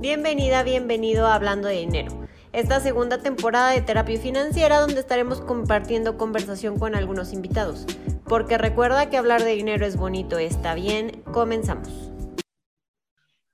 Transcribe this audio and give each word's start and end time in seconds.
Bienvenida, 0.00 0.62
bienvenido 0.62 1.26
a 1.26 1.34
Hablando 1.34 1.68
de 1.68 1.74
Dinero. 1.74 2.26
Esta 2.54 2.80
segunda 2.80 3.20
temporada 3.20 3.72
de 3.72 3.82
Terapia 3.82 4.18
Financiera 4.18 4.80
donde 4.80 4.98
estaremos 4.98 5.42
compartiendo 5.42 6.16
conversación 6.16 6.78
con 6.78 6.94
algunos 6.94 7.34
invitados. 7.34 7.84
Porque 8.24 8.56
recuerda 8.56 9.10
que 9.10 9.18
hablar 9.18 9.44
de 9.44 9.54
dinero 9.54 9.84
es 9.84 9.98
bonito, 9.98 10.38
está 10.38 10.74
bien, 10.74 11.22
comenzamos. 11.34 12.10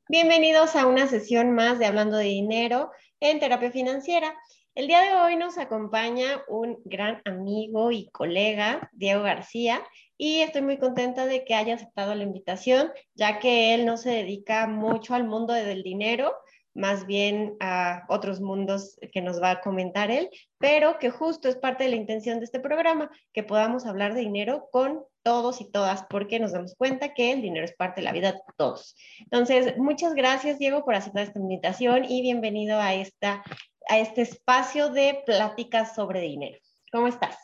Bienvenidos 0.08 0.76
a 0.76 0.86
una 0.86 1.08
sesión 1.08 1.50
más 1.50 1.80
de 1.80 1.86
Hablando 1.86 2.16
de 2.16 2.26
Dinero 2.26 2.92
en 3.18 3.40
Terapia 3.40 3.72
Financiera. 3.72 4.32
El 4.76 4.86
día 4.86 5.00
de 5.00 5.14
hoy 5.16 5.34
nos 5.34 5.58
acompaña 5.58 6.44
un 6.46 6.78
gran 6.84 7.22
amigo 7.24 7.90
y 7.90 8.08
colega, 8.10 8.88
Diego 8.92 9.24
García, 9.24 9.82
y 10.18 10.40
estoy 10.40 10.62
muy 10.62 10.78
contenta 10.78 11.26
de 11.26 11.44
que 11.44 11.54
haya 11.54 11.74
aceptado 11.74 12.14
la 12.14 12.22
invitación, 12.22 12.90
ya 13.14 13.38
que 13.38 13.74
él 13.74 13.86
no 13.86 13.96
se 13.96 14.10
dedica 14.10 14.66
mucho 14.66 15.14
al 15.14 15.24
mundo 15.24 15.52
del 15.52 15.82
dinero, 15.82 16.34
más 16.74 17.06
bien 17.06 17.56
a 17.60 18.04
otros 18.08 18.40
mundos 18.40 18.98
que 19.12 19.22
nos 19.22 19.42
va 19.42 19.50
a 19.50 19.60
comentar 19.60 20.10
él, 20.10 20.28
pero 20.58 20.98
que 20.98 21.10
justo 21.10 21.48
es 21.48 21.56
parte 21.56 21.84
de 21.84 21.90
la 21.90 21.96
intención 21.96 22.38
de 22.38 22.44
este 22.44 22.60
programa, 22.60 23.10
que 23.32 23.42
podamos 23.42 23.86
hablar 23.86 24.14
de 24.14 24.20
dinero 24.20 24.68
con 24.70 25.02
todos 25.22 25.60
y 25.60 25.70
todas, 25.70 26.04
porque 26.10 26.38
nos 26.38 26.52
damos 26.52 26.74
cuenta 26.76 27.14
que 27.14 27.32
el 27.32 27.40
dinero 27.40 27.64
es 27.64 27.74
parte 27.74 28.00
de 28.00 28.04
la 28.04 28.12
vida 28.12 28.32
de 28.32 28.40
todos. 28.56 28.94
Entonces, 29.20 29.76
muchas 29.78 30.14
gracias, 30.14 30.58
Diego, 30.58 30.84
por 30.84 30.94
aceptar 30.94 31.24
esta 31.24 31.38
invitación 31.38 32.04
y 32.04 32.20
bienvenido 32.20 32.78
a 32.78 32.94
esta 32.94 33.42
a 33.88 33.98
este 33.98 34.22
espacio 34.22 34.90
de 34.90 35.22
pláticas 35.24 35.94
sobre 35.94 36.20
dinero. 36.20 36.58
¿Cómo 36.92 37.08
estás? 37.08 37.36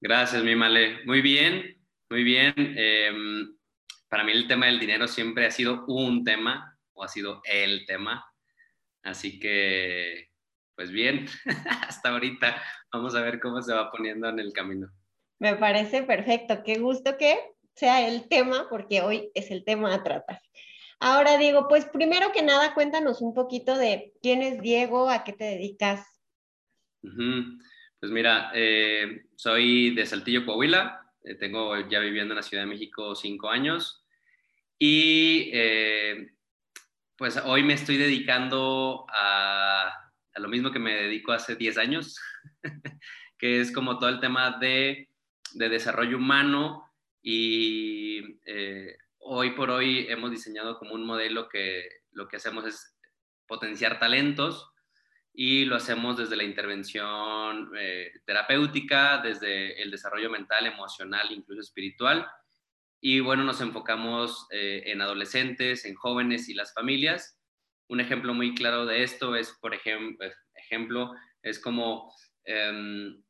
Gracias, 0.00 0.42
mi 0.42 0.54
Male. 0.54 1.04
Muy 1.04 1.20
bien, 1.20 1.75
muy 2.10 2.24
bien. 2.24 2.54
Em, 2.56 3.56
para 4.08 4.24
mí 4.24 4.32
el 4.32 4.46
tema 4.46 4.66
del 4.66 4.78
dinero 4.78 5.08
siempre 5.08 5.46
ha 5.46 5.50
sido 5.50 5.84
un 5.86 6.24
tema 6.24 6.78
o 6.92 7.04
ha 7.04 7.08
sido 7.08 7.42
el 7.44 7.84
tema. 7.86 8.24
Así 9.02 9.38
que, 9.38 10.30
pues 10.74 10.90
bien, 10.90 11.26
hasta 11.88 12.10
ahorita 12.10 12.62
vamos 12.92 13.14
a 13.14 13.22
ver 13.22 13.40
cómo 13.40 13.62
se 13.62 13.72
va 13.72 13.90
poniendo 13.90 14.28
en 14.28 14.38
el 14.38 14.52
camino. 14.52 14.88
Me 15.38 15.56
parece 15.56 16.02
perfecto. 16.02 16.62
Qué 16.64 16.78
gusto 16.78 17.16
que 17.18 17.36
sea 17.74 18.08
el 18.08 18.28
tema, 18.28 18.68
porque 18.70 19.02
hoy 19.02 19.30
es 19.34 19.50
el 19.50 19.64
tema 19.64 19.94
a 19.94 20.02
tratar. 20.02 20.40
Ahora, 20.98 21.36
Diego, 21.36 21.68
pues 21.68 21.84
primero 21.86 22.32
que 22.32 22.42
nada, 22.42 22.72
cuéntanos 22.72 23.20
un 23.20 23.34
poquito 23.34 23.76
de 23.76 24.14
quién 24.22 24.40
es 24.40 24.62
Diego, 24.62 25.10
a 25.10 25.24
qué 25.24 25.34
te 25.34 25.44
dedicas. 25.44 26.06
Pues 27.02 28.10
mira, 28.12 28.50
eh, 28.54 29.26
soy 29.36 29.94
de 29.94 30.06
Saltillo, 30.06 30.46
Coahuila, 30.46 31.05
tengo 31.34 31.76
ya 31.88 31.98
viviendo 32.00 32.32
en 32.32 32.36
la 32.36 32.42
Ciudad 32.42 32.62
de 32.62 32.70
México 32.70 33.14
cinco 33.14 33.50
años 33.50 34.04
y 34.78 35.50
eh, 35.52 36.30
pues 37.16 37.36
hoy 37.44 37.62
me 37.62 37.74
estoy 37.74 37.96
dedicando 37.96 39.06
a, 39.08 39.92
lo 40.36 40.48
mismo 40.48 40.70
que 40.70 40.78
me 40.78 40.94
dedico 40.94 41.32
hace 41.32 41.56
10 41.56 41.78
años, 41.78 42.20
que 43.38 43.60
es 43.60 43.72
como 43.72 43.98
todo 43.98 44.10
el 44.10 44.20
tema 44.20 44.58
de, 44.58 45.08
de 45.54 45.68
desarrollo 45.68 46.18
humano 46.18 46.92
y 47.22 48.38
hoy 49.18 49.50
por 49.50 49.70
hoy 49.70 50.06
hemos 50.08 50.30
diseñado 50.30 50.78
como 50.78 50.94
un 50.94 51.04
modelo 51.04 51.48
que 51.48 51.88
lo 52.12 52.28
que 52.28 52.36
hacemos 52.36 52.64
es 52.64 52.96
potenciar 53.46 53.98
talentos 53.98 54.70
y 55.38 55.66
lo 55.66 55.76
hacemos 55.76 56.16
desde 56.16 56.34
la 56.34 56.44
intervención 56.44 57.70
eh, 57.78 58.10
terapéutica, 58.24 59.18
desde 59.18 59.82
el 59.82 59.90
desarrollo 59.90 60.30
mental, 60.30 60.66
emocional, 60.66 61.30
incluso 61.30 61.60
espiritual. 61.60 62.26
Y 63.02 63.20
bueno, 63.20 63.44
nos 63.44 63.60
enfocamos 63.60 64.46
eh, 64.50 64.84
en 64.86 65.02
adolescentes, 65.02 65.84
en 65.84 65.94
jóvenes 65.94 66.48
y 66.48 66.54
las 66.54 66.72
familias. 66.72 67.38
Un 67.86 68.00
ejemplo 68.00 68.32
muy 68.32 68.54
claro 68.54 68.86
de 68.86 69.02
esto 69.02 69.36
es, 69.36 69.52
por 69.60 69.74
ejemplo, 69.74 70.26
ejemplo 70.54 71.12
es 71.42 71.58
como 71.58 72.10
em, 72.44 73.22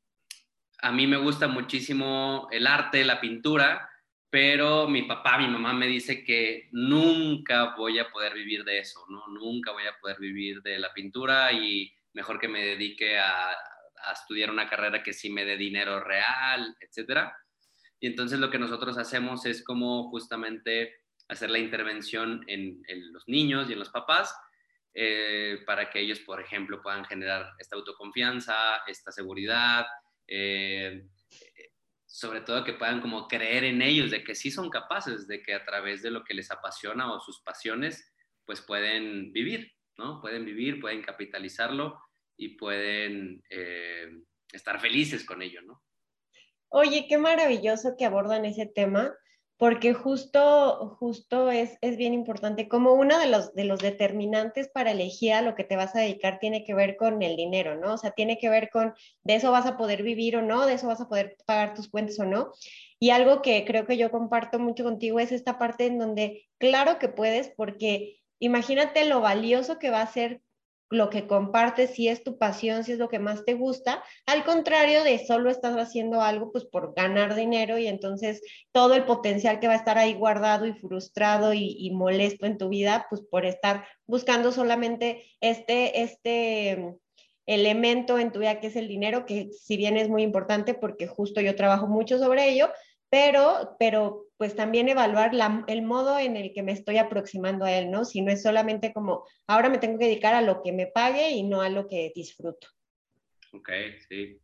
a 0.79 0.93
mí 0.93 1.09
me 1.09 1.17
gusta 1.17 1.49
muchísimo 1.49 2.47
el 2.53 2.69
arte, 2.69 3.05
la 3.05 3.21
pintura, 3.21 3.91
pero 4.37 4.87
mi 4.87 5.05
papá, 5.05 5.39
mi 5.39 5.49
mamá 5.49 5.73
me 5.73 5.87
dice 5.87 6.23
que 6.23 6.69
nunca 6.73 7.75
voy 7.75 7.99
a 7.99 8.11
poder 8.11 8.35
vivir 8.35 8.65
de 8.65 8.81
eso, 8.81 9.07
¿no? 9.09 9.27
Nunca 9.29 9.73
voy 9.73 9.87
a 9.87 9.99
poder 9.99 10.19
vivir 10.21 10.61
de 10.61 10.79
la 10.79 10.93
pintura 10.93 11.51
y 11.53 11.91
mejor 12.13 12.39
que 12.39 12.47
me 12.47 12.63
dedique 12.63 13.19
a, 13.19 13.57
estudiar 14.13 14.51
una 14.51 14.69
carrera 14.69 15.03
que 15.03 15.15
sí 15.15 15.31
me 15.31 15.47
dé 15.47 15.57
dinero 15.57 16.01
real, 16.01 16.77
etcétera. 16.81 17.35
Y 17.99 18.09
entonces 18.09 18.39
lo 18.39 18.51
que 18.51 18.59
nosotros 18.59 18.99
hacemos 18.99 19.47
es 19.47 19.65
como 19.65 20.11
justamente 20.11 20.97
hacer 21.29 21.49
la 21.49 21.59
intervención 21.59 22.45
en, 22.47 22.83
los 23.15 23.27
niños 23.29 23.71
y 23.71 23.73
en 23.73 23.79
los 23.79 23.89
papás 23.89 24.37
eh, 24.93 25.63
para 25.65 25.89
que 25.89 26.01
ellos, 26.01 26.21
por 26.21 26.43
ejemplo, 26.43 26.83
puedan 26.83 27.07
generar 27.07 27.55
esta 27.59 27.77
autoconfianza, 27.77 28.83
esta 28.87 29.11
seguridad, 29.13 29.87
eh, 30.29 31.07
sobre 32.17 32.41
todo 32.41 32.65
que 32.65 32.73
puedan 32.73 33.03
como 33.03 33.29
creer 33.29 33.65
en 33.65 33.83
ellos, 33.83 34.11
de 34.11 34.25
que 34.25 34.35
sí 34.35 34.51
son 34.51 34.71
capaces, 34.71 35.29
de 35.29 35.43
que 35.43 35.53
a 35.53 35.67
través 35.67 36.01
de 36.01 36.11
lo 36.11 36.25
que 36.25 36.33
les 36.33 36.51
apasiona 36.51 37.13
o 37.13 37.21
sus 37.21 37.43
pasiones, 37.43 38.11
pues 38.47 38.63
pueden 38.63 39.35
vivir, 39.35 39.75
¿no? 39.99 40.23
Pueden 40.23 40.47
vivir, 40.47 40.81
pueden 40.81 41.03
capitalizarlo 41.03 42.01
y 42.35 42.57
pueden 42.57 43.45
eh, 43.51 44.09
estar 44.51 44.81
felices 44.81 45.27
con 45.27 45.43
ello, 45.43 45.61
¿no? 45.61 45.83
Oye, 46.69 47.05
qué 47.07 47.19
maravilloso 47.19 47.97
que 47.99 48.07
abordan 48.07 48.47
ese 48.47 48.65
tema, 48.65 49.15
porque 49.59 49.95
justo, 49.95 50.97
justo 50.99 51.51
es, 51.51 51.79
es 51.81 51.97
bien 51.97 52.13
importante, 52.13 52.69
como 52.69 52.93
uno 52.93 53.19
de 53.19 53.27
los, 53.27 53.55
de 53.55 53.65
los 53.65 53.81
determinantes 53.81 54.69
para 54.69 54.91
elegir 54.91 55.33
a 55.33 55.41
lo 55.41 55.55
que 55.55 55.65
te 55.65 55.77
vas 55.77 55.97
a 55.97 56.01
dedicar 56.01 56.39
tiene 56.39 56.63
que 56.65 56.75
ver 56.75 56.97
con 56.97 57.23
el 57.23 57.37
dinero, 57.37 57.75
¿no? 57.75 57.95
O 57.95 57.99
sea, 57.99 58.11
tiene 58.11 58.39
que 58.39 58.51
ver 58.51 58.69
con 58.71 58.95
de 59.23 59.37
eso 59.37 59.51
vas 59.53 59.65
a 59.67 59.79
poder 59.79 60.03
vivir 60.03 60.37
o 60.37 60.43
no, 60.43 60.67
de 60.67 60.75
eso 60.75 60.89
vas 60.89 61.01
a 61.01 61.09
poder 61.09 61.37
pagar 61.47 61.75
tus 61.75 61.89
cuentas 61.89 62.19
o 62.19 62.27
no. 62.27 62.53
Y 62.99 63.11
algo 63.11 63.41
que 63.41 63.65
creo 63.65 63.87
que 63.87 63.97
yo 63.97 64.11
comparto 64.11 64.59
mucho 64.59 64.85
contigo 64.85 65.21
es 65.21 65.33
esta 65.33 65.59
parte 65.59 65.87
en 65.87 65.99
donde, 65.99 66.47
claro 66.59 66.99
que 66.99 67.09
puedes, 67.09 67.49
porque 67.57 68.21
imagínate 68.39 69.07
lo 69.07 69.21
valioso 69.21 69.79
que 69.79 69.91
va 69.91 70.03
a 70.03 70.13
ser 70.13 70.43
lo 70.89 71.11
que 71.11 71.27
compartes, 71.27 71.91
si 71.91 72.09
es 72.09 72.23
tu 72.23 72.39
pasión, 72.39 72.85
si 72.85 72.93
es 72.93 72.99
lo 72.99 73.09
que 73.09 73.19
más 73.19 73.45
te 73.45 73.55
gusta, 73.55 74.03
al 74.25 74.45
contrario 74.45 75.03
de 75.03 75.25
solo 75.27 75.51
estás 75.51 75.77
haciendo 75.77 76.21
algo 76.23 76.53
pues 76.53 76.65
por 76.65 76.95
ganar 76.95 77.35
dinero 77.35 77.79
y 77.79 77.87
entonces 77.87 78.41
todo 78.73 78.95
el 78.95 79.05
potencial 79.05 79.59
que 79.59 79.67
va 79.67 79.73
a 79.73 79.79
estar 79.79 79.99
ahí 79.99 80.15
guardado 80.15 80.67
y 80.67 80.75
frustrado 80.75 81.53
y, 81.55 81.91
molesto 81.93 82.47
en 82.47 82.59
tu 82.59 82.69
vida, 82.69 83.07
pues 83.11 83.23
por 83.23 83.47
estar 83.47 83.87
buscando 84.07 84.53
solamente 84.53 85.25
este, 85.41 86.03
este 86.03 86.95
elemento 87.47 88.19
en 88.19 88.33
tu 88.33 88.41
vida 88.41 88.61
que 88.61 88.69
es 88.69 88.77
el 88.77 88.89
dinero, 88.89 89.25
que 89.25 89.51
si 89.53 89.77
bien 89.77 89.97
es 89.97 90.09
muy 90.09 90.23
importante 90.23 90.75
porque 90.75 91.07
justo 91.07 91.41
yo 91.41 91.57
trabajo 91.57 91.87
mucho 91.87 92.19
sobre 92.19 92.49
ello, 92.49 92.71
pero, 93.17 93.77
pero 93.79 94.27
pues 94.37 94.55
también 94.55 94.91
evaluar 94.91 95.31
el 95.69 95.83
modo 95.83 96.19
en 96.19 96.37
el 96.37 96.53
que 96.53 96.63
me 96.63 96.73
estoy 96.73 96.99
aproximando 96.99 97.65
a 97.65 97.73
él, 97.73 97.91
¿no? 97.91 98.05
Si 98.05 98.21
no 98.21 98.31
es 98.31 98.43
solamente 98.43 98.93
como, 98.93 99.25
ahora 99.47 99.71
me 99.71 99.79
tengo 99.79 99.99
que 99.99 100.05
dedicar 100.05 100.35
a 100.35 100.43
lo 100.43 100.63
que 100.63 100.73
me 100.73 100.87
pague 100.87 101.31
y 101.31 101.43
no 101.43 101.63
a 101.63 101.71
lo 101.71 101.87
que 101.89 102.13
disfruto. 102.15 102.69
Ok, 103.55 103.71
sí. 104.07 104.39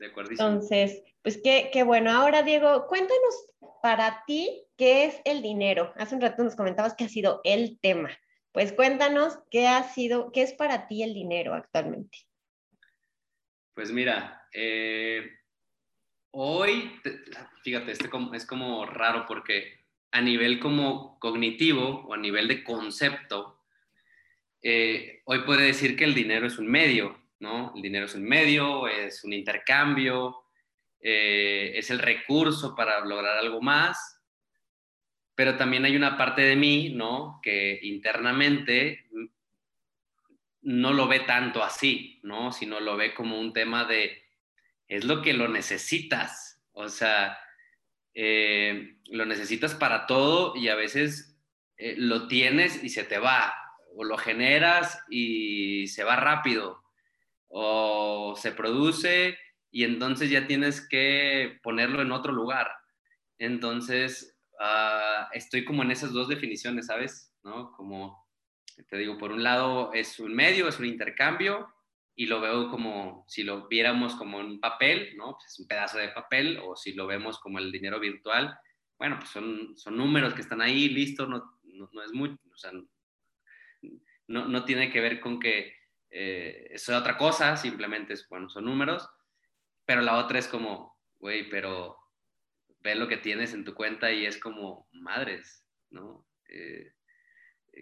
De 0.00 0.06
acuerdo. 0.06 0.32
Entonces, 0.32 1.04
pues 1.22 1.40
qué, 1.40 1.70
qué 1.72 1.84
bueno. 1.84 2.10
Ahora, 2.10 2.42
Diego, 2.42 2.88
cuéntanos 2.88 3.48
para 3.80 4.24
ti 4.26 4.66
qué 4.76 5.04
es 5.04 5.20
el 5.24 5.40
dinero. 5.40 5.92
Hace 5.94 6.16
un 6.16 6.20
rato 6.20 6.42
nos 6.42 6.56
comentabas 6.56 6.96
que 6.96 7.04
ha 7.04 7.08
sido 7.08 7.42
el 7.44 7.78
tema. 7.78 8.10
Pues 8.50 8.72
cuéntanos 8.72 9.38
qué 9.52 9.68
ha 9.68 9.84
sido, 9.84 10.32
qué 10.32 10.42
es 10.42 10.52
para 10.52 10.88
ti 10.88 11.04
el 11.04 11.14
dinero 11.14 11.54
actualmente. 11.54 12.18
Pues 13.72 13.92
mira, 13.92 14.48
eh, 14.52 15.22
hoy, 16.34 17.00
fíjate, 17.62 17.92
este 17.92 18.10
es 18.34 18.46
como 18.46 18.86
raro 18.86 19.24
porque 19.26 19.84
a 20.10 20.20
nivel 20.20 20.60
como 20.60 21.18
cognitivo 21.18 22.04
o 22.06 22.14
a 22.14 22.16
nivel 22.16 22.48
de 22.48 22.62
concepto, 22.62 23.60
eh, 24.62 25.22
hoy 25.24 25.40
puede 25.40 25.66
decir 25.66 25.96
que 25.96 26.04
el 26.04 26.14
dinero 26.14 26.46
es 26.46 26.58
un 26.58 26.66
medio, 26.66 27.18
¿no? 27.40 27.72
El 27.74 27.82
dinero 27.82 28.06
es 28.06 28.14
un 28.14 28.24
medio, 28.24 28.88
es 28.88 29.22
un 29.24 29.32
intercambio, 29.32 30.44
eh, 31.00 31.72
es 31.74 31.90
el 31.90 31.98
recurso 31.98 32.74
para 32.74 33.04
lograr 33.04 33.38
algo 33.38 33.60
más, 33.60 34.20
pero 35.34 35.56
también 35.56 35.84
hay 35.84 35.96
una 35.96 36.16
parte 36.16 36.42
de 36.42 36.56
mí, 36.56 36.90
¿no? 36.94 37.40
Que 37.42 37.78
internamente 37.82 39.06
no 40.62 40.92
lo 40.92 41.06
ve 41.06 41.20
tanto 41.20 41.62
así, 41.62 42.20
¿no? 42.22 42.52
Sino 42.52 42.80
lo 42.80 42.96
ve 42.96 43.14
como 43.14 43.38
un 43.38 43.52
tema 43.52 43.84
de 43.84 44.23
es 44.88 45.04
lo 45.04 45.22
que 45.22 45.32
lo 45.32 45.48
necesitas. 45.48 46.62
O 46.72 46.88
sea, 46.88 47.38
eh, 48.14 48.98
lo 49.06 49.26
necesitas 49.26 49.74
para 49.74 50.06
todo 50.06 50.56
y 50.56 50.68
a 50.68 50.74
veces 50.74 51.36
eh, 51.76 51.94
lo 51.96 52.28
tienes 52.28 52.82
y 52.82 52.88
se 52.88 53.04
te 53.04 53.18
va, 53.18 53.54
o 53.96 54.04
lo 54.04 54.16
generas 54.16 55.02
y 55.08 55.88
se 55.88 56.04
va 56.04 56.16
rápido, 56.16 56.82
o 57.48 58.34
se 58.36 58.52
produce 58.52 59.36
y 59.70 59.82
entonces 59.82 60.30
ya 60.30 60.46
tienes 60.46 60.86
que 60.88 61.58
ponerlo 61.62 62.00
en 62.00 62.12
otro 62.12 62.32
lugar. 62.32 62.70
Entonces, 63.38 64.38
ah, 64.60 65.28
estoy 65.32 65.64
como 65.64 65.82
en 65.82 65.90
esas 65.90 66.12
dos 66.12 66.28
definiciones, 66.28 66.86
¿sabes? 66.86 67.34
¿No? 67.42 67.72
Como 67.72 68.24
te 68.88 68.96
digo, 68.96 69.18
por 69.18 69.32
un 69.32 69.42
lado 69.42 69.92
es 69.92 70.20
un 70.20 70.34
medio, 70.34 70.68
es 70.68 70.78
un 70.78 70.86
intercambio, 70.86 71.68
y 72.16 72.26
lo 72.26 72.40
veo 72.40 72.70
como 72.70 73.24
si 73.28 73.42
lo 73.42 73.66
viéramos 73.68 74.14
como 74.14 74.38
un 74.38 74.60
papel, 74.60 75.16
¿no? 75.16 75.32
Pues 75.32 75.52
es 75.52 75.58
un 75.58 75.66
pedazo 75.66 75.98
de 75.98 76.08
papel, 76.08 76.60
o 76.62 76.76
si 76.76 76.92
lo 76.92 77.06
vemos 77.06 77.38
como 77.40 77.58
el 77.58 77.72
dinero 77.72 77.98
virtual, 77.98 78.56
bueno, 78.98 79.18
pues 79.18 79.30
son, 79.30 79.76
son 79.76 79.96
números 79.96 80.34
que 80.34 80.40
están 80.40 80.60
ahí, 80.60 80.88
listo, 80.88 81.26
no, 81.26 81.58
no, 81.64 82.02
es 82.02 82.12
mucho, 82.12 82.38
o 82.52 82.56
sea, 82.56 82.72
no, 84.28 84.48
no, 84.48 84.64
tiene 84.64 84.90
que 84.90 85.00
ver 85.00 85.20
con 85.20 85.40
que 85.40 85.74
eh, 86.10 86.68
es 86.70 86.88
otra 86.88 87.18
cosa, 87.18 87.56
simplemente 87.56 88.14
es, 88.14 88.28
bueno, 88.28 88.48
son 88.48 88.64
números, 88.64 89.08
pero 89.84 90.00
la 90.00 90.16
otra 90.16 90.38
es 90.38 90.48
como, 90.48 90.96
güey, 91.18 91.48
pero 91.50 91.98
ve 92.80 92.94
lo 92.94 93.08
que 93.08 93.16
tienes 93.16 93.52
en 93.52 93.64
tu 93.64 93.74
cuenta 93.74 94.12
y 94.12 94.24
es 94.24 94.38
como, 94.38 94.88
madres, 94.92 95.66
¿no? 95.90 96.26
Eh, 96.48 96.93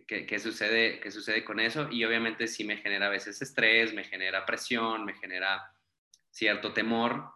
¿qué, 0.06 0.38
sucede, 0.38 1.00
¿Qué 1.00 1.10
sucede 1.10 1.44
con 1.44 1.60
eso? 1.60 1.88
Y 1.90 2.04
obviamente 2.04 2.46
sí 2.46 2.64
me 2.64 2.76
genera 2.76 3.06
a 3.06 3.10
veces 3.10 3.40
estrés, 3.42 3.92
me 3.92 4.04
genera 4.04 4.46
presión, 4.46 5.04
me 5.04 5.14
genera 5.14 5.72
cierto 6.30 6.72
temor, 6.72 7.30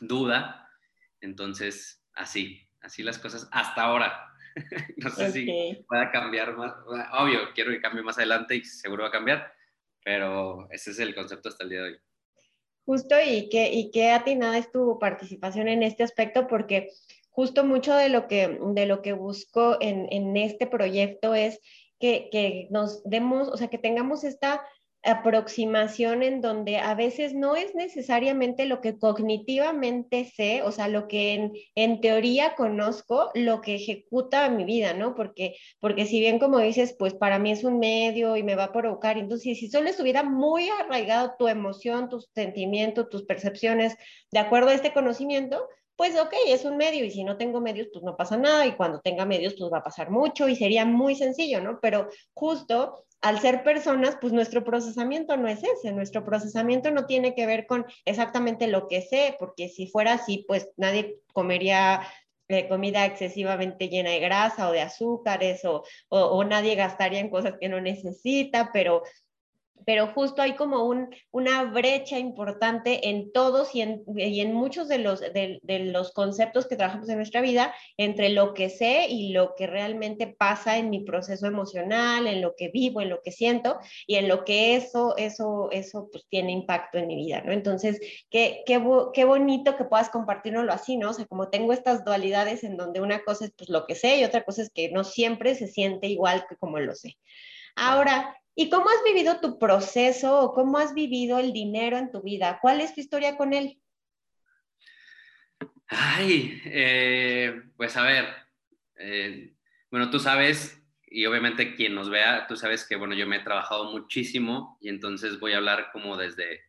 duda. 0.00 0.68
Entonces, 1.20 2.04
así, 2.12 2.68
así 2.80 3.02
las 3.02 3.18
cosas 3.18 3.48
hasta 3.52 3.82
ahora. 3.82 4.24
no 4.96 5.10
sé 5.10 5.30
si 5.32 5.84
pueda 5.88 6.10
cambiar 6.10 6.56
más. 6.56 6.74
Obvio, 7.12 7.52
quiero 7.54 7.70
que 7.70 7.80
cambie 7.80 8.02
más 8.02 8.18
adelante 8.18 8.56
y 8.56 8.64
seguro 8.64 9.02
va 9.02 9.08
a 9.08 9.12
cambiar, 9.12 9.52
pero 10.04 10.68
ese 10.70 10.90
es 10.90 10.98
el 10.98 11.14
concepto 11.14 11.48
hasta 11.48 11.64
el 11.64 11.70
día 11.70 11.82
de 11.82 11.90
hoy. 11.90 11.98
Justo, 12.84 13.16
y 13.20 13.50
qué, 13.50 13.70
y 13.70 13.90
qué 13.90 14.10
atinada 14.10 14.56
es 14.56 14.72
tu 14.72 14.98
participación 14.98 15.68
en 15.68 15.82
este 15.82 16.02
aspecto, 16.02 16.46
porque 16.48 16.88
justo 17.38 17.62
mucho 17.64 17.94
de 17.94 18.08
lo 18.08 18.26
que, 18.26 18.58
de 18.60 18.86
lo 18.86 19.00
que 19.00 19.12
busco 19.12 19.76
en, 19.80 20.08
en 20.10 20.36
este 20.36 20.66
proyecto 20.66 21.36
es 21.36 21.60
que, 22.00 22.30
que, 22.32 22.66
nos 22.72 23.00
demos, 23.04 23.46
o 23.46 23.56
sea, 23.56 23.68
que 23.68 23.78
tengamos 23.78 24.24
esta 24.24 24.66
aproximación 25.04 26.24
en 26.24 26.40
donde 26.40 26.78
a 26.78 26.96
veces 26.96 27.34
no 27.34 27.54
es 27.54 27.76
necesariamente 27.76 28.66
lo 28.66 28.80
que 28.80 28.98
cognitivamente 28.98 30.24
sé, 30.24 30.62
o 30.64 30.72
sea, 30.72 30.88
lo 30.88 31.06
que 31.06 31.34
en, 31.34 31.52
en, 31.76 32.00
teoría 32.00 32.56
conozco, 32.56 33.30
lo 33.34 33.60
que 33.60 33.76
ejecuta 33.76 34.50
mi 34.50 34.64
vida, 34.64 34.92
¿no? 34.94 35.14
Porque, 35.14 35.54
porque 35.78 36.06
si 36.06 36.18
bien 36.18 36.40
como 36.40 36.58
dices, 36.58 36.96
pues 36.98 37.14
para 37.14 37.38
mí 37.38 37.52
es 37.52 37.62
un 37.62 37.78
medio 37.78 38.36
y 38.36 38.42
me 38.42 38.56
va 38.56 38.64
a 38.64 38.72
provocar, 38.72 39.16
entonces 39.16 39.60
si 39.60 39.70
solo 39.70 39.88
estuviera 39.88 40.24
muy 40.24 40.70
arraigado 40.70 41.36
tu 41.38 41.46
emoción, 41.46 42.08
tus 42.08 42.28
sentimientos, 42.34 43.08
tus 43.08 43.22
percepciones, 43.22 43.96
de 44.32 44.40
acuerdo 44.40 44.70
a 44.70 44.74
este 44.74 44.92
conocimiento, 44.92 45.68
pues 45.98 46.16
ok, 46.16 46.32
es 46.46 46.64
un 46.64 46.76
medio 46.76 47.04
y 47.04 47.10
si 47.10 47.24
no 47.24 47.36
tengo 47.36 47.60
medios, 47.60 47.88
pues 47.92 48.04
no 48.04 48.16
pasa 48.16 48.36
nada 48.36 48.64
y 48.64 48.76
cuando 48.76 49.00
tenga 49.00 49.24
medios, 49.24 49.56
pues 49.58 49.72
va 49.72 49.78
a 49.78 49.82
pasar 49.82 50.10
mucho 50.10 50.48
y 50.48 50.54
sería 50.54 50.84
muy 50.84 51.16
sencillo, 51.16 51.60
¿no? 51.60 51.80
Pero 51.82 52.08
justo 52.34 53.04
al 53.20 53.40
ser 53.40 53.64
personas, 53.64 54.16
pues 54.20 54.32
nuestro 54.32 54.62
procesamiento 54.62 55.36
no 55.36 55.48
es 55.48 55.60
ese, 55.64 55.90
nuestro 55.90 56.24
procesamiento 56.24 56.92
no 56.92 57.06
tiene 57.06 57.34
que 57.34 57.46
ver 57.46 57.66
con 57.66 57.84
exactamente 58.04 58.68
lo 58.68 58.86
que 58.86 59.02
sé, 59.02 59.34
porque 59.40 59.68
si 59.68 59.88
fuera 59.88 60.12
así, 60.12 60.44
pues 60.46 60.70
nadie 60.76 61.18
comería 61.32 62.02
eh, 62.46 62.68
comida 62.68 63.04
excesivamente 63.04 63.88
llena 63.88 64.10
de 64.10 64.20
grasa 64.20 64.68
o 64.68 64.72
de 64.72 64.82
azúcares 64.82 65.64
o, 65.64 65.82
o, 66.10 66.44
nadie 66.44 66.76
gastaría 66.76 67.18
en 67.18 67.28
cosas 67.28 67.54
que 67.60 67.68
no 67.68 67.80
necesita, 67.80 68.70
pero 68.72 69.02
pero 69.86 70.08
justo 70.08 70.42
hay 70.42 70.56
como 70.56 70.84
un, 70.84 71.14
una 71.30 71.64
brecha 71.64 72.18
importante 72.18 73.08
en 73.08 73.32
todos 73.32 73.74
y 73.74 73.82
en, 73.82 74.02
y 74.16 74.40
en 74.40 74.52
muchos 74.52 74.88
de 74.88 74.98
los, 74.98 75.20
de, 75.20 75.58
de, 75.62 75.78
los 75.80 76.12
conceptos 76.12 76.66
que 76.66 76.76
trabajamos 76.76 77.08
en 77.08 77.16
nuestra 77.16 77.40
vida 77.40 77.74
entre 77.96 78.30
lo 78.30 78.54
que 78.54 78.70
sé 78.70 79.06
y 79.08 79.32
lo 79.32 79.54
que 79.54 79.66
realmente 79.66 80.26
pasa 80.26 80.78
en 80.78 80.90
mi 80.90 81.00
proceso 81.00 81.46
emocional, 81.46 82.26
en 82.26 82.42
lo 82.42 82.54
que 82.56 82.68
vivo, 82.68 83.00
en 83.00 83.08
lo 83.08 83.22
que 83.22 83.32
siento 83.32 83.78
y 84.06 84.16
en 84.16 84.28
lo 84.28 84.44
que 84.44 84.76
eso, 84.76 85.16
eso, 85.16 85.68
eso 85.70 86.08
pues 86.10 86.26
tiene 86.28 86.52
impacto 86.52 86.98
en 86.98 87.06
mi 87.06 87.16
vida, 87.16 87.42
¿no? 87.42 87.52
Entonces, 87.52 88.00
qué, 88.30 88.62
qué, 88.66 88.82
qué 89.14 89.24
bonito 89.24 89.76
que 89.76 89.84
puedas 89.84 90.10
compartirlo 90.10 90.70
así, 90.72 90.96
¿no? 90.96 91.10
O 91.10 91.12
sea, 91.12 91.26
como 91.26 91.48
tengo 91.48 91.72
estas 91.72 92.04
dualidades 92.04 92.64
en 92.64 92.76
donde 92.76 93.00
una 93.00 93.22
cosa 93.24 93.46
es 93.46 93.52
pues 93.56 93.68
lo 93.70 93.86
que 93.86 93.94
sé 93.94 94.18
y 94.18 94.24
otra 94.24 94.44
cosa 94.44 94.62
es 94.62 94.70
que 94.70 94.90
no 94.90 95.04
siempre 95.04 95.54
se 95.54 95.66
siente 95.66 96.06
igual 96.06 96.46
que 96.48 96.56
como 96.56 96.78
lo 96.78 96.94
sé. 96.94 97.16
Ahora, 97.76 98.36
¿Y 98.60 98.70
cómo 98.70 98.90
has 98.90 99.04
vivido 99.04 99.38
tu 99.38 99.56
proceso 99.56 100.40
o 100.40 100.52
cómo 100.52 100.78
has 100.78 100.92
vivido 100.92 101.38
el 101.38 101.52
dinero 101.52 101.96
en 101.96 102.10
tu 102.10 102.22
vida? 102.22 102.58
¿Cuál 102.60 102.80
es 102.80 102.92
tu 102.92 103.00
historia 103.00 103.36
con 103.36 103.52
él? 103.52 103.80
Ay, 105.86 106.60
eh, 106.64 107.62
pues 107.76 107.96
a 107.96 108.02
ver, 108.02 108.26
eh, 108.96 109.54
bueno, 109.92 110.10
tú 110.10 110.18
sabes, 110.18 110.82
y 111.06 111.24
obviamente 111.26 111.76
quien 111.76 111.94
nos 111.94 112.10
vea, 112.10 112.48
tú 112.48 112.56
sabes 112.56 112.84
que, 112.84 112.96
bueno, 112.96 113.14
yo 113.14 113.28
me 113.28 113.36
he 113.36 113.44
trabajado 113.44 113.92
muchísimo 113.92 114.76
y 114.80 114.88
entonces 114.88 115.38
voy 115.38 115.52
a 115.52 115.58
hablar 115.58 115.90
como 115.92 116.16
desde 116.16 116.64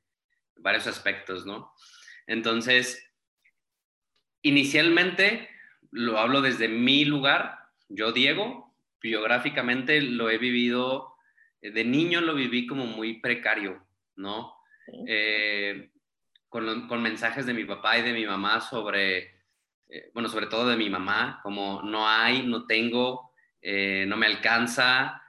varios 0.57 0.85
aspectos, 0.85 1.47
¿no? 1.47 1.74
Entonces, 2.27 3.03
inicialmente 4.44 5.50
lo 5.89 6.19
hablo 6.19 6.42
desde 6.42 6.68
mi 6.68 7.03
lugar, 7.03 7.57
yo, 7.88 8.12
Diego, 8.12 8.75
biográficamente 9.01 10.03
lo 10.03 10.30
he 10.30 10.38
vivido 10.38 11.08
de 11.61 11.83
niño 11.83 12.21
lo 12.21 12.35
viví 12.35 12.65
como 12.65 12.85
muy 12.85 13.19
precario, 13.19 13.85
¿no? 14.15 14.56
Eh, 15.07 15.91
con, 16.47 16.88
con, 16.88 17.01
mensajes 17.01 17.45
de 17.45 17.53
mi 17.53 17.65
papá 17.65 17.97
y 17.97 18.01
de 18.01 18.13
mi 18.13 18.25
mamá 18.25 18.59
sobre, 18.61 19.17
eh, 19.89 20.09
bueno, 20.13 20.29
sobre 20.29 20.47
todo 20.47 20.67
de 20.67 20.77
mi 20.77 20.89
mamá, 20.89 21.39
como 21.44 21.81
no 21.83 22.07
hay, 22.07 22.44
no 22.44 22.65
tengo, 22.65 23.33
no 23.61 24.17
me 24.17 24.25
alcanza. 24.25 25.21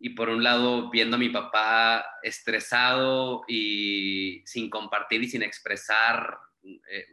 y 0.00 0.10
por 0.10 0.28
un 0.28 0.44
lado, 0.44 0.90
viendo 0.90 1.16
a 1.16 1.18
mi 1.18 1.30
papá 1.30 2.06
estresado 2.22 3.42
y 3.48 4.42
sin 4.46 4.70
compartir 4.70 5.22
y 5.22 5.28
sin 5.28 5.42
expresar 5.42 6.38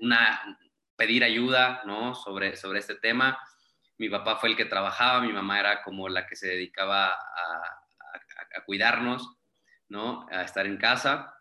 una, 0.01 0.59
pedir 0.95 1.23
ayuda, 1.23 1.81
¿no? 1.85 2.13
Sobre, 2.13 2.56
sobre 2.56 2.79
este 2.79 2.95
tema 2.95 3.39
mi 3.97 4.09
papá 4.09 4.38
fue 4.38 4.50
el 4.50 4.57
que 4.57 4.65
trabajaba, 4.65 5.21
mi 5.21 5.31
mamá 5.31 5.59
era 5.59 5.83
como 5.83 6.09
la 6.09 6.27
que 6.27 6.36
se 6.36 6.47
dedicaba 6.47 7.09
a, 7.09 7.81
cuidarnos, 8.65 9.38
¿no? 9.89 10.25
A 10.31 10.44
estar 10.44 10.65
en 10.65 10.77
casa. 10.77 11.33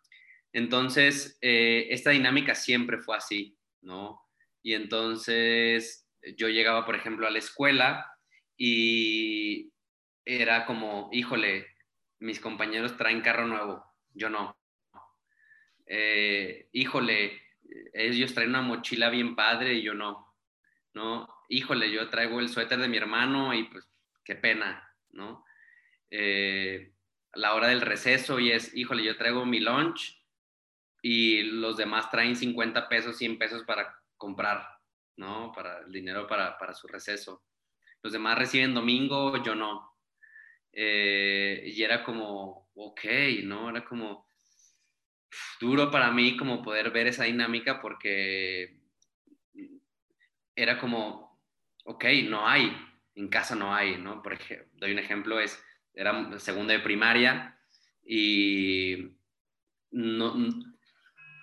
Entonces, 0.53 1.39
eh, 1.41 1.87
esta 1.91 2.11
dinámica 2.11 2.55
siempre 2.55 2.99
fue 2.99 3.17
así, 3.17 3.57
¿no? 3.83 4.21
Y 4.63 4.75
entonces 4.75 6.09
yo 6.37 6.49
llegaba, 6.49 6.85
por 6.85 6.97
ejemplo, 6.97 7.27
a 7.27 7.31
la 7.31 7.39
escuela 7.39 8.11
y 8.57 9.73
era 10.25 10.67
como, 10.67 11.09
híjole, 11.13 11.69
mis 12.21 12.41
compañeros 12.41 12.97
traen 12.97 13.21
carro 13.21 13.47
nuevo, 13.47 13.85
yo 14.13 14.31
no. 14.31 14.57
Eh, 15.87 16.69
híjole, 16.73 17.41
ellos 17.93 18.35
traen 18.35 18.51
una 18.51 18.63
mochila 18.63 19.11
bien 19.11 19.35
padre 19.37 19.75
y 19.75 19.83
yo 19.83 19.95
no, 19.95 20.35
¿no? 20.95 21.34
Híjole, 21.49 21.91
yo 21.91 22.09
traigo 22.11 22.41
el 22.41 22.49
suéter 22.49 22.79
de 22.79 22.89
mi 22.89 22.97
hermano 22.97 23.55
y 23.55 23.65
pues 23.65 23.89
qué 24.25 24.35
pena, 24.35 24.89
¿no? 25.11 25.45
Eh, 26.11 26.93
la 27.35 27.55
hora 27.55 27.69
del 27.69 27.81
receso 27.81 28.39
y 28.39 28.53
es, 28.53 28.75
híjole, 28.75 29.05
yo 29.05 29.17
traigo 29.17 29.45
mi 29.45 29.61
lunch 29.61 30.23
y 31.03 31.43
los 31.43 31.77
demás 31.77 32.11
traen 32.11 32.37
50 32.37 32.89
pesos, 32.89 33.19
100 33.19 33.39
pesos 33.39 33.65
para 33.65 33.95
comprar, 34.17 34.67
¿no? 35.17 35.53
Para 35.53 35.81
el 35.81 35.93
dinero 35.93 36.27
para, 36.27 36.57
para 36.59 36.75
su 36.75 36.87
receso. 36.89 37.45
Los 38.03 38.13
demás 38.13 38.39
reciben 38.39 38.75
domingo, 38.75 39.43
yo 39.43 39.55
no. 39.55 39.95
Eh, 40.73 41.63
y 41.67 41.83
era 41.83 42.03
como, 42.05 42.69
ok, 42.75 43.01
¿no? 43.45 43.71
Era 43.71 43.85
como 43.85 44.27
duro 45.61 45.91
para 45.91 46.11
mí 46.11 46.37
como 46.37 46.63
poder 46.63 46.91
ver 46.91 47.07
esa 47.07 47.25
dinámica 47.25 47.81
porque 47.81 48.81
era 50.55 50.79
como, 50.79 51.34
ok, 51.85 52.05
no 52.29 52.49
hay, 52.49 52.77
en 53.15 53.29
casa 53.29 53.55
no 53.55 53.75
hay, 53.75 53.97
¿no? 53.97 54.23
Por 54.23 54.35
ejemplo, 54.35 54.67
doy 54.75 54.93
un 54.93 54.99
ejemplo, 54.99 55.41
es, 55.41 55.63
era 55.95 56.39
segunda 56.39 56.73
de 56.75 56.81
primaria 56.81 57.59
y 58.05 59.17
no, 59.91 60.35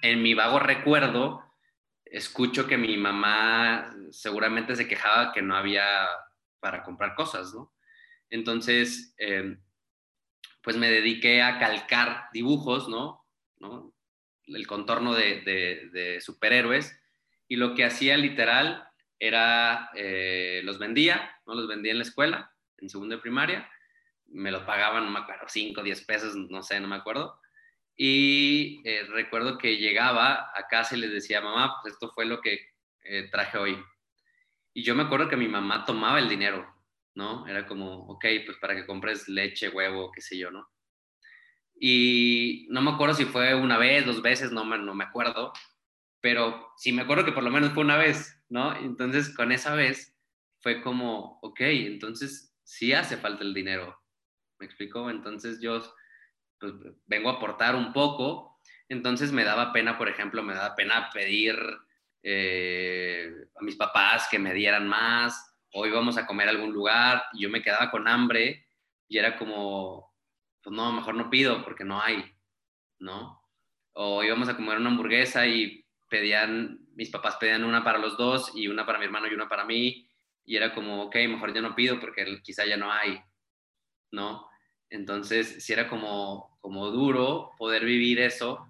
en 0.01 0.21
mi 0.21 0.33
vago 0.33 0.59
recuerdo 0.59 1.43
escucho 2.05 2.67
que 2.67 2.77
mi 2.77 2.97
mamá 2.97 3.95
seguramente 4.09 4.75
se 4.75 4.87
quejaba 4.87 5.31
que 5.31 5.41
no 5.41 5.55
había 5.55 6.07
para 6.59 6.83
comprar 6.83 7.15
cosas, 7.15 7.53
¿no? 7.53 7.73
Entonces, 8.29 9.15
em, 9.17 9.61
pues 10.61 10.75
me 10.77 10.89
dediqué 10.91 11.41
a 11.41 11.57
calcar 11.57 12.25
dibujos, 12.33 12.89
¿no? 12.89 13.25
¿No? 13.59 13.93
El 14.45 14.67
contorno 14.67 15.13
de, 15.13 15.41
de 15.41 16.19
superhéroes 16.19 16.99
y 17.47 17.55
lo 17.55 17.73
que 17.73 17.85
hacía 17.85 18.17
literal 18.17 18.90
era, 19.21 19.91
eh, 19.93 20.61
los 20.63 20.79
vendía, 20.79 21.31
¿no? 21.45 21.53
Los 21.53 21.67
vendía 21.67 21.91
en 21.91 21.99
la 21.99 22.03
escuela, 22.03 22.51
en 22.79 22.89
segundo 22.89 23.15
de 23.15 23.21
primaria, 23.21 23.69
me 24.25 24.49
lo 24.49 24.65
pagaban, 24.65 25.05
no 25.05 25.11
me 25.11 25.19
acuerdo, 25.19 25.43
5, 25.47 25.83
10 25.83 26.05
pesos, 26.05 26.35
no 26.35 26.63
sé, 26.63 26.79
no 26.79 26.87
me 26.87 26.95
acuerdo. 26.95 27.39
Y 27.95 28.81
eh, 28.83 29.03
recuerdo 29.09 29.59
que 29.59 29.77
llegaba 29.77 30.51
a 30.55 30.67
casa 30.67 30.97
y 30.97 30.99
les 30.99 31.11
decía, 31.11 31.39
mamá, 31.39 31.77
pues 31.81 31.93
esto 31.93 32.11
fue 32.11 32.25
lo 32.25 32.41
que 32.41 32.61
eh, 33.03 33.29
traje 33.29 33.59
hoy. 33.59 33.77
Y 34.73 34.81
yo 34.81 34.95
me 34.95 35.03
acuerdo 35.03 35.29
que 35.29 35.37
mi 35.37 35.47
mamá 35.47 35.85
tomaba 35.85 36.17
el 36.17 36.27
dinero, 36.27 36.65
¿no? 37.13 37.45
Era 37.45 37.67
como, 37.67 38.07
ok, 38.07 38.25
pues 38.43 38.57
para 38.57 38.73
que 38.73 38.87
compres 38.87 39.29
leche, 39.29 39.69
huevo, 39.69 40.11
qué 40.11 40.21
sé 40.21 40.35
yo, 40.35 40.49
¿no? 40.49 40.67
Y 41.79 42.65
no 42.71 42.81
me 42.81 42.89
acuerdo 42.89 43.13
si 43.13 43.25
fue 43.25 43.53
una 43.53 43.77
vez, 43.77 44.03
dos 44.03 44.23
veces, 44.23 44.51
no 44.51 44.65
me, 44.65 44.79
no 44.79 44.95
me 44.95 45.03
acuerdo, 45.03 45.53
pero 46.21 46.71
sí 46.77 46.91
me 46.91 47.03
acuerdo 47.03 47.23
que 47.23 47.33
por 47.33 47.43
lo 47.43 47.51
menos 47.51 47.71
fue 47.71 47.83
una 47.83 47.97
vez, 47.97 48.40
¿no? 48.51 48.75
Entonces 48.75 49.33
con 49.35 49.51
esa 49.51 49.73
vez 49.73 50.15
fue 50.59 50.81
como, 50.81 51.39
ok, 51.41 51.61
entonces 51.61 52.55
sí 52.63 52.93
hace 52.93 53.17
falta 53.17 53.43
el 53.43 53.53
dinero, 53.53 53.99
¿me 54.59 54.65
explico? 54.65 55.09
Entonces 55.09 55.59
yo 55.61 55.81
pues, 56.59 56.73
vengo 57.05 57.29
a 57.29 57.33
aportar 57.33 57.75
un 57.75 57.93
poco, 57.93 58.59
entonces 58.89 59.31
me 59.31 59.45
daba 59.45 59.71
pena, 59.71 59.97
por 59.97 60.09
ejemplo, 60.09 60.43
me 60.43 60.53
daba 60.53 60.75
pena 60.75 61.09
pedir 61.13 61.55
eh, 62.23 63.31
a 63.55 63.63
mis 63.63 63.77
papás 63.77 64.27
que 64.29 64.37
me 64.37 64.53
dieran 64.53 64.87
más, 64.87 65.55
o 65.73 65.85
íbamos 65.85 66.17
a 66.17 66.27
comer 66.27 66.47
a 66.47 66.51
algún 66.51 66.73
lugar 66.73 67.23
y 67.33 67.43
yo 67.43 67.49
me 67.49 67.61
quedaba 67.61 67.89
con 67.89 68.07
hambre 68.07 68.67
y 69.07 69.17
era 69.17 69.37
como, 69.37 70.13
pues 70.61 70.75
no, 70.75 70.91
mejor 70.91 71.15
no 71.15 71.29
pido 71.29 71.63
porque 71.63 71.85
no 71.85 72.01
hay, 72.01 72.35
¿no? 72.99 73.41
O 73.93 74.23
íbamos 74.23 74.49
a 74.49 74.55
comer 74.57 74.77
una 74.77 74.89
hamburguesa 74.89 75.47
y 75.47 75.85
pedían, 76.09 76.80
mis 76.95 77.09
papás 77.09 77.37
pedían 77.37 77.63
una 77.63 77.83
para 77.83 77.99
los 77.99 78.17
dos 78.17 78.51
y 78.55 78.67
una 78.67 78.85
para 78.85 78.99
mi 78.99 79.05
hermano 79.05 79.27
y 79.27 79.33
una 79.33 79.49
para 79.49 79.65
mí 79.65 80.07
y 80.43 80.55
era 80.55 80.73
como, 80.73 81.03
ok, 81.03 81.15
mejor 81.29 81.53
yo 81.53 81.61
no 81.61 81.75
pido 81.75 81.99
porque 81.99 82.41
quizá 82.43 82.65
ya 82.65 82.77
no 82.77 82.91
hay, 82.91 83.21
¿no? 84.11 84.47
Entonces, 84.89 85.63
sí 85.63 85.71
era 85.71 85.87
como, 85.87 86.57
como 86.59 86.89
duro 86.89 87.51
poder 87.57 87.85
vivir 87.85 88.19
eso 88.19 88.67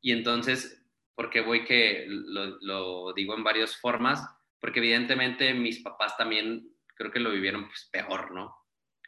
y 0.00 0.12
entonces 0.12 0.84
porque 1.14 1.40
voy 1.40 1.64
que 1.64 2.06
lo, 2.08 3.12
digo 3.12 3.36
en 3.36 3.44
varias 3.44 3.76
formas, 3.76 4.26
porque 4.60 4.80
evidentemente 4.80 5.54
mis 5.54 5.80
papás 5.80 6.16
también 6.16 6.68
creo 6.96 7.10
que 7.10 7.20
lo 7.20 7.30
vivieron 7.30 7.66
pues, 7.66 7.88
peor, 7.92 8.32
¿no? 8.32 8.54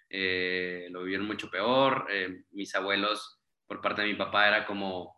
Eh, 0.09 0.87
lo 0.91 1.03
vivieron 1.03 1.26
mucho 1.26 1.50
peor. 1.50 2.07
Eh, 2.11 2.45
mis 2.53 2.75
abuelos, 2.75 3.41
por 3.67 3.81
parte 3.81 4.03
de 4.03 4.09
mi 4.09 4.15
papá, 4.15 4.47
era 4.47 4.67
como, 4.67 5.15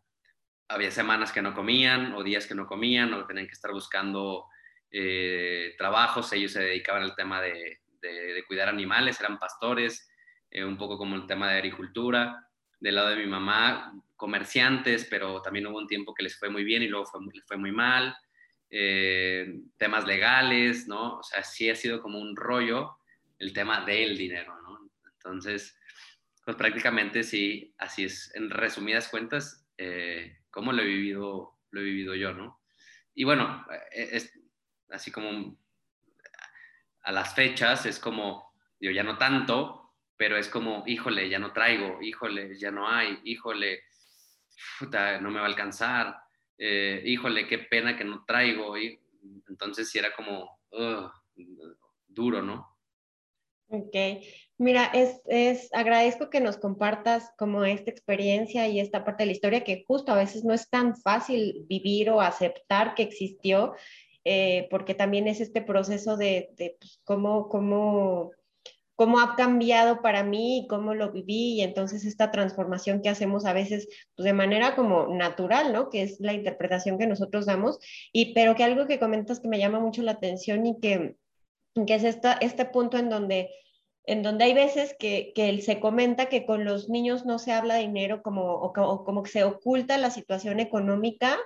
había 0.69 0.91
semanas 0.91 1.33
que 1.33 1.43
no 1.43 1.55
comían 1.55 2.13
o 2.15 2.23
días 2.23 2.47
que 2.47 2.55
no 2.55 2.67
comían 2.67 3.13
o 3.15 3.27
tenían 3.27 3.47
que 3.47 3.53
estar 3.53 3.73
buscando 3.73 4.47
eh, 4.91 5.75
trabajos. 5.79 6.33
Ellos 6.33 6.53
se 6.53 6.61
dedicaban 6.61 7.03
al 7.03 7.15
tema 7.15 7.41
de, 7.41 7.81
de 8.01 8.45
cuidar 8.47 8.69
animales, 8.69 9.19
eran 9.21 9.39
pastores, 9.39 10.11
un 10.65 10.79
poco 10.79 10.97
como 10.97 11.17
el 11.17 11.27
tema 11.27 11.51
de 11.51 11.59
agricultura. 11.59 12.45
Del 12.81 12.95
lado 12.95 13.09
de 13.09 13.17
mi 13.17 13.27
mamá, 13.27 13.93
comerciantes, 14.15 15.05
pero 15.05 15.43
también 15.43 15.67
hubo 15.67 15.79
un 15.79 15.87
tiempo 15.87 16.15
que 16.15 16.23
les 16.23 16.39
fue 16.39 16.49
muy 16.49 16.65
bien 16.65 16.83
y 16.83 16.89
luego 16.89 17.07
fue, 17.07 17.21
les 17.33 17.45
fue 17.47 17.57
muy 17.57 17.73
mal. 17.73 18.17
Eh, 18.71 19.63
temas 19.79 20.07
legales, 20.07 20.87
¿no? 20.89 21.19
O 21.19 21.23
sea, 21.23 21.43
sí 21.43 21.71
ha 21.71 21.75
sido 21.75 22.03
como 22.03 22.19
un 22.19 22.37
rollo 22.37 22.99
el 23.39 23.53
tema 23.53 23.85
del 23.87 24.19
dinero, 24.19 24.61
¿no? 24.61 24.91
Entonces, 25.15 25.79
pues 26.45 26.57
prácticamente 26.57 27.23
sí, 27.23 27.75
así 27.79 28.05
es. 28.05 28.31
En 28.35 28.51
resumidas 28.51 29.09
cuentas, 29.09 29.67
eh, 29.79 30.39
¿cómo 30.59 30.73
lo 30.73 30.83
he 30.83 30.87
vivido, 30.87 31.57
lo 31.71 31.81
he 31.81 31.85
vivido 31.85 32.17
yo, 32.17 32.33
¿no? 32.33 32.61
Y 33.15 33.23
bueno, 33.23 33.65
eh, 33.93 34.09
es, 34.11 34.37
así 34.91 35.13
como 35.13 35.57
a 37.03 37.13
las 37.13 37.33
fechas 37.33 37.87
es 37.87 38.01
como, 38.01 38.53
yo 38.81 38.91
ya 38.91 39.05
no 39.05 39.17
tanto, 39.17 39.95
pero 40.17 40.37
es 40.37 40.49
como, 40.49 40.83
híjole, 40.85 41.29
ya 41.29 41.39
no 41.39 41.53
traigo, 41.53 42.03
híjole, 42.03 42.59
ya 42.59 42.73
no 42.73 42.89
hay, 42.89 43.21
híjole, 43.23 43.85
no 45.21 45.31
me 45.31 45.39
va 45.39 45.45
a 45.45 45.49
alcanzar, 45.49 46.17
eh, 46.59 47.05
híjole, 47.05 47.47
qué 47.47 47.61
pena 47.61 47.97
que 47.97 48.03
no 48.03 48.25
traigo. 48.25 48.77
Y, 48.77 48.99
entonces 49.49 49.89
sí 49.89 50.01
era 50.01 50.13
como 50.13 50.59
duro, 52.09 52.43
¿no? 52.43 52.78
Ok, 53.71 53.95
mira, 54.57 54.87
es, 54.95 55.21
es, 55.27 55.69
agradezco 55.75 56.31
que 56.31 56.41
nos 56.41 56.57
compartas 56.57 57.31
como 57.37 57.65
esta 57.65 57.91
experiencia 57.91 58.67
y 58.67 58.81
esta 58.81 59.05
parte 59.05 59.23
de 59.25 59.27
la 59.27 59.33
historia 59.33 59.65
que 59.65 59.85
justo 59.87 60.11
a 60.13 60.17
veces 60.17 60.43
no 60.45 60.55
es 60.55 60.71
tan 60.71 60.97
fácil 60.97 61.67
vivir 61.69 62.09
o 62.09 62.23
aceptar 62.23 62.95
que 62.95 63.03
existió, 63.03 63.75
eh, 64.25 64.69
porque 64.71 64.95
también 64.95 65.29
es 65.29 65.41
este 65.41 65.61
proceso 65.61 66.17
de, 66.17 66.49
de 66.57 66.77
pues, 66.81 67.01
cómo, 67.05 67.49
cómo 67.49 68.31
cómo 68.99 69.21
ha 69.21 69.37
cambiado 69.37 70.03
para 70.03 70.25
mí 70.25 70.59
y 70.59 70.67
cómo 70.67 70.93
lo 70.93 71.13
viví 71.13 71.55
y 71.55 71.61
entonces 71.61 72.05
esta 72.05 72.33
transformación 72.33 73.01
que 73.01 73.09
hacemos 73.09 73.47
a 73.47 73.53
veces 73.53 73.87
pues, 74.17 74.25
de 74.25 74.33
manera 74.33 74.75
como 74.75 75.07
natural, 75.15 75.73
¿no? 75.73 75.89
Que 75.89 76.03
es 76.03 76.19
la 76.19 76.33
interpretación 76.33 76.99
que 76.99 77.07
nosotros 77.07 77.47
damos 77.47 77.79
y 78.13 78.35
pero 78.35 78.57
que 78.57 78.65
algo 78.65 78.89
que 78.89 78.99
comentas 78.99 79.39
que 79.39 79.47
me 79.47 79.61
llama 79.61 79.79
mucho 79.79 80.03
la 80.03 80.13
atención 80.13 80.67
y 80.67 80.81
que, 80.81 81.15
que 81.87 81.95
es 81.95 82.05
esta, 82.05 82.35
este 82.35 82.65
punto 82.65 82.97
en 82.99 83.09
donde 83.09 83.51
en 84.05 84.23
donde 84.23 84.45
hay 84.45 84.55
veces 84.55 84.97
que, 84.99 85.33
que 85.35 85.61
se 85.61 85.81
comenta 85.81 86.31
que 86.31 86.47
con 86.47 86.65
los 86.65 86.89
niños 86.89 87.27
no 87.27 87.39
se 87.39 87.53
habla 87.53 87.75
de 87.75 87.83
dinero 87.83 88.23
como, 88.23 88.55
o, 88.55 89.05
como 89.05 89.23
que 89.23 89.31
se 89.31 89.45
oculta 89.45 89.99
la 89.99 90.11
situación 90.11 90.61
económica 90.61 91.37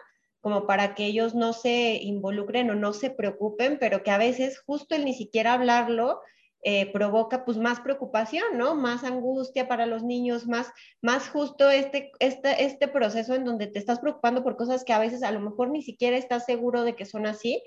como 0.40 0.66
para 0.66 0.94
que 0.94 1.06
ellos 1.06 1.34
no 1.34 1.54
se 1.54 1.98
involucren 2.02 2.70
o 2.70 2.74
no 2.74 2.92
se 2.92 3.10
preocupen, 3.10 3.78
pero 3.80 4.02
que 4.02 4.12
a 4.12 4.18
veces 4.18 4.60
justo 4.60 4.94
el 4.94 5.04
ni 5.04 5.14
siquiera 5.14 5.54
hablarlo 5.54 6.20
eh, 6.62 6.92
provoca 6.92 7.44
pues 7.44 7.58
más 7.58 7.80
preocupación, 7.80 8.56
¿no? 8.56 8.76
Más 8.76 9.02
angustia 9.02 9.66
para 9.66 9.86
los 9.86 10.04
niños, 10.04 10.46
más, 10.46 10.70
más 11.00 11.28
justo 11.28 11.70
este, 11.70 12.12
este, 12.20 12.64
este 12.64 12.86
proceso 12.86 13.34
en 13.34 13.44
donde 13.44 13.68
te 13.68 13.80
estás 13.80 13.98
preocupando 13.98 14.44
por 14.44 14.56
cosas 14.56 14.84
que 14.84 14.92
a 14.92 15.00
veces 15.00 15.24
a 15.24 15.32
lo 15.32 15.40
mejor 15.40 15.70
ni 15.70 15.82
siquiera 15.82 16.16
estás 16.16 16.44
seguro 16.44 16.84
de 16.84 16.94
que 16.94 17.06
son 17.06 17.26
así, 17.26 17.62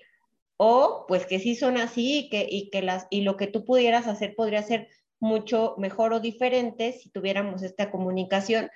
o 0.58 1.06
pues 1.08 1.26
que 1.26 1.40
sí 1.40 1.56
son 1.56 1.78
así 1.78 2.20
y 2.20 2.30
que, 2.30 2.48
y 2.50 2.70
que 2.70 2.82
las, 2.82 3.08
y 3.10 3.22
lo 3.22 3.38
que 3.38 3.48
tú 3.48 3.66
pudieras 3.66 4.08
hacer 4.08 4.36
podría 4.36 4.64
ser 4.64 4.90
mucho 5.20 5.76
mejor 5.78 6.14
o 6.14 6.20
diferente 6.20 6.94
si 6.94 7.10
tuviéramos 7.10 7.64
esta 7.64 7.92
comunicación 7.92 8.70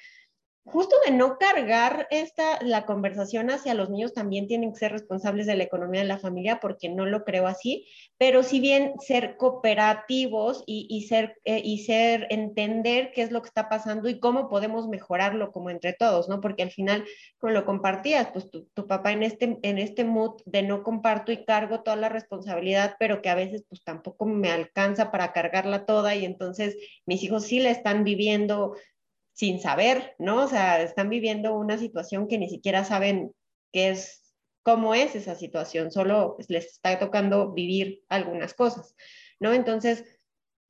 justo 0.71 0.95
de 1.05 1.11
no 1.11 1.38
cargar 1.38 2.07
esta, 2.11 2.59
la 2.61 2.85
conversación 2.85 3.49
hacia 3.49 3.73
los 3.73 3.89
niños 3.89 4.13
también 4.13 4.47
tienen 4.47 4.71
que 4.71 4.79
ser 4.79 4.91
responsables 4.91 5.45
de 5.45 5.55
la 5.55 5.63
economía 5.63 6.01
de 6.01 6.07
la 6.07 6.19
familia, 6.19 6.59
porque 6.59 6.89
no 6.89 7.05
lo 7.05 7.23
creo 7.23 7.47
así, 7.47 7.88
pero 8.17 8.43
si 8.43 8.59
bien 8.59 8.93
ser 8.99 9.38
cooperativos 9.38 10.63
y, 10.65 11.07
ser, 11.07 11.38
eh, 11.45 11.61
y 11.63 11.79
ser, 11.79 12.27
entender 12.29 13.11
qué 13.13 13.21
es 13.23 13.31
lo 13.31 13.41
que 13.41 13.47
está 13.47 13.69
pasando 13.69 14.09
y 14.09 14.19
cómo 14.19 14.49
podemos 14.49 14.88
mejorarlo 14.88 15.51
como 15.51 15.69
entre 15.69 15.93
todos, 15.93 16.29
¿no? 16.29 16.41
Porque 16.41 16.63
al 16.63 16.71
final, 16.71 17.05
como 17.39 17.53
lo 17.53 17.65
compartías, 17.65 18.29
pues 18.31 18.49
tu, 18.49 18.65
tu, 18.73 18.88
papá 18.88 19.11
en 19.11 19.23
este, 19.23 19.57
en 19.61 19.77
este 19.77 20.03
mood 20.03 20.41
de 20.45 20.61
no 20.63 20.83
comparto 20.83 21.31
y 21.31 21.45
cargo 21.45 21.81
toda 21.81 21.95
la 21.95 22.09
responsabilidad, 22.09 22.95
pero 22.99 23.21
que 23.21 23.29
a 23.29 23.35
veces 23.35 23.63
pues 23.67 23.83
tampoco 23.83 24.25
me 24.25 24.51
alcanza 24.51 25.11
para 25.11 25.31
cargarla 25.33 25.85
toda 25.85 26.15
y 26.15 26.25
entonces 26.25 26.77
mis 27.05 27.23
hijos 27.23 27.45
sí 27.45 27.59
la 27.59 27.71
están 27.71 28.03
viviendo 28.03 28.75
sin 29.39 29.62
saber, 29.62 30.15
¿no? 30.19 30.43
O 30.43 30.48
sea, 30.50 30.81
están 30.81 31.08
viviendo 31.08 31.55
una 31.55 31.77
situación 31.77 32.27
que 32.27 32.38
ni 32.38 32.50
siquiera 32.50 32.84
saben 32.84 33.31
qué 33.72 33.91
es, 33.91 34.36
cómo 34.63 34.93
es 34.93 35.15
esa 35.15 35.34
situación, 35.34 35.91
solo 35.91 36.36
les 36.50 36.65
está 36.65 37.00
tocando 37.00 37.53
vivir 37.53 38.03
algunas 38.10 38.53
cosas, 38.53 38.98
¿no? 39.39 39.53
Entonces, 39.53 40.03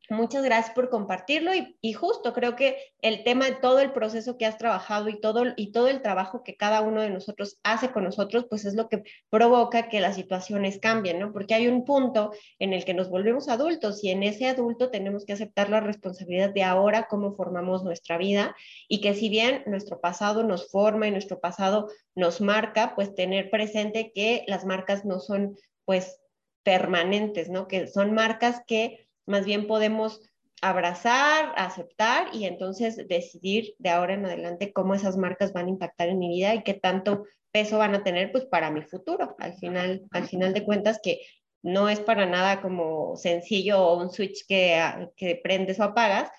Muchas 0.09 0.43
gracias 0.43 0.73
por 0.73 0.89
compartirlo 0.89 1.51
y, 1.53 1.93
justo 1.93 2.33
creo 2.33 2.55
que 2.55 2.77
el 3.01 3.23
tema 3.23 3.45
de 3.45 3.55
todo 3.57 3.79
el 3.79 3.91
proceso 3.91 4.37
que 4.37 4.47
has 4.47 4.57
trabajado 4.57 5.07
y 5.07 5.21
todo, 5.21 5.43
y 5.55 5.71
todo 5.71 5.87
el 5.87 6.01
trabajo 6.01 6.43
que 6.43 6.55
cada 6.55 6.81
uno 6.81 7.01
de 7.01 7.11
nosotros 7.11 7.59
hace 7.63 7.91
con 7.91 8.05
nosotros, 8.05 8.47
pues 8.49 8.65
es 8.65 8.73
lo 8.73 8.89
que 8.89 9.03
provoca 9.29 9.87
que 9.87 10.01
las 10.01 10.15
situaciones 10.15 10.79
cambien, 10.79 11.19
¿no? 11.19 11.31
Porque 11.31 11.53
hay 11.53 11.67
un 11.67 11.85
punto 11.85 12.31
en 12.57 12.73
el 12.73 12.85
que 12.85 12.95
nos 12.95 13.09
volvemos 13.09 13.49
adultos 13.49 14.03
y 14.03 14.09
en 14.09 14.23
ese 14.23 14.47
adulto 14.47 14.89
tenemos 14.89 15.25
que 15.25 15.33
aceptar 15.33 15.69
la 15.69 15.79
responsabilidad 15.79 16.49
de 16.49 16.63
ahora 16.63 17.07
cómo 17.07 17.35
formamos 17.35 17.83
nuestra 17.83 18.17
vida 18.17 18.55
y 18.87 19.01
que 19.01 19.13
si 19.13 19.29
bien 19.29 19.61
nuestro 19.67 20.01
pasado 20.01 20.43
nos 20.43 20.71
forma 20.71 21.07
y 21.07 21.11
nuestro 21.11 21.39
pasado 21.39 21.87
nos 22.15 22.41
marca, 22.41 22.95
pues 22.95 23.13
tener 23.13 23.51
presente 23.51 24.11
que 24.13 24.43
las 24.47 24.65
marcas 24.65 25.05
no 25.05 25.19
son 25.19 25.55
pues 25.85 26.19
permanentes, 26.63 27.49
¿no? 27.49 27.67
Que 27.67 27.87
son 27.87 28.13
marcas 28.13 28.63
que 28.65 29.08
más 29.29 29.45
bien 29.45 29.67
podemos 29.67 30.21
abrazar, 30.61 31.53
aceptar 31.55 32.27
y 32.33 32.45
entonces 32.45 33.07
decidir 33.07 33.75
de 33.77 33.89
ahora 33.89 34.15
en 34.15 34.25
adelante 34.25 34.73
cómo 34.73 34.95
esas 34.95 35.15
marcas 35.15 35.53
van 35.53 35.67
a 35.67 35.69
impactar 35.69 36.09
en 36.09 36.19
mi 36.19 36.27
vida 36.29 36.53
y 36.55 36.63
qué 36.63 36.73
tanto 36.73 37.23
peso 37.51 37.77
van 37.77 37.95
a 37.95 38.03
tener 38.03 38.31
pues 38.31 38.45
para 38.45 38.71
mi 38.71 38.81
futuro. 38.81 39.35
Al 39.39 39.53
final, 39.53 40.01
al 40.11 40.27
final 40.27 40.53
de 40.53 40.65
cuentas 40.65 40.99
que 41.01 41.21
no 41.61 41.89
es 41.89 41.99
para 41.99 42.25
nada 42.25 42.61
como 42.61 43.15
sencillo 43.15 43.81
o 43.81 44.01
un 44.01 44.09
switch 44.09 44.45
que, 44.47 44.81
que 45.15 45.39
prendes 45.41 45.79
o 45.79 45.83
apagas, 45.83 46.29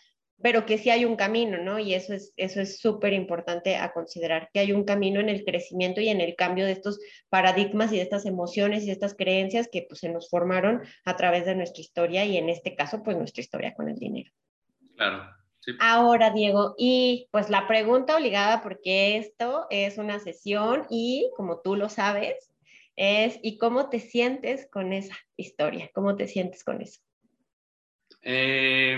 pero 0.43 0.67
que 0.67 0.79
sí 0.79 0.91
hay 0.91 1.05
un 1.05 1.17
camino, 1.17 1.59
¿no? 1.59 1.79
Y 1.79 1.95
eso 1.95 2.15
es 2.15 2.33
eso 2.37 2.61
es 2.61 2.81
súper 2.81 3.13
importante 3.13 3.77
a 3.77 3.93
considerar, 3.93 4.49
que 4.53 4.61
hay 4.61 4.73
un 4.73 4.85
camino 4.85 5.21
en 5.21 5.29
el 5.29 5.45
crecimiento 5.45 6.01
y 6.01 6.09
en 6.09 6.21
el 6.21 6.35
cambio 6.37 6.67
de 6.67 6.73
estos 6.73 6.99
paradigmas 7.29 7.93
y 7.93 7.97
de 7.97 8.03
estas 8.03 8.27
emociones 8.27 8.83
y 8.83 8.87
de 8.87 8.93
estas 8.93 9.15
creencias 9.15 9.69
que 9.71 9.87
pues, 9.89 10.01
se 10.01 10.09
nos 10.09 10.29
formaron 10.31 10.83
a 11.05 11.17
través 11.17 11.45
de 11.47 11.55
nuestra 11.55 11.81
historia 11.81 12.25
y 12.25 12.37
en 12.37 12.49
este 12.49 12.75
caso, 12.75 13.03
pues 13.03 13.17
nuestra 13.17 13.43
historia 13.43 13.75
con 13.75 13.89
el 13.89 13.97
dinero. 13.97 14.31
Claro. 14.97 15.41
Ahora, 15.79 16.31
Diego, 16.31 16.75
y 16.79 17.29
pues 17.31 17.51
la 17.51 17.69
pregunta 17.69 18.17
obligada, 18.17 18.63
porque 18.63 19.19
esto 19.19 19.67
es 19.71 19.99
una 19.99 20.19
sesión 20.19 20.87
y 20.89 21.31
como 21.37 21.61
tú 21.61 21.77
lo 21.77 21.89
sabes, 21.89 22.51
es 22.97 23.39
¿y 23.43 23.59
cómo 23.59 23.89
te 23.89 24.01
sientes 24.01 24.69
con 24.71 24.93
esa 24.93 25.17
historia? 25.37 25.91
¿Cómo 25.95 26.17
te 26.17 26.27
sientes 26.27 26.65
con 26.65 26.81
eso? 26.81 27.01
Eh, 28.23 28.97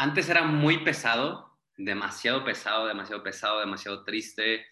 antes 0.00 0.30
era 0.30 0.44
muy 0.44 0.78
pesado, 0.78 1.58
demasiado 1.76 2.42
pesado, 2.42 2.86
demasiado 2.86 3.22
pesado, 3.22 3.60
demasiado 3.60 4.02
triste, 4.02 4.64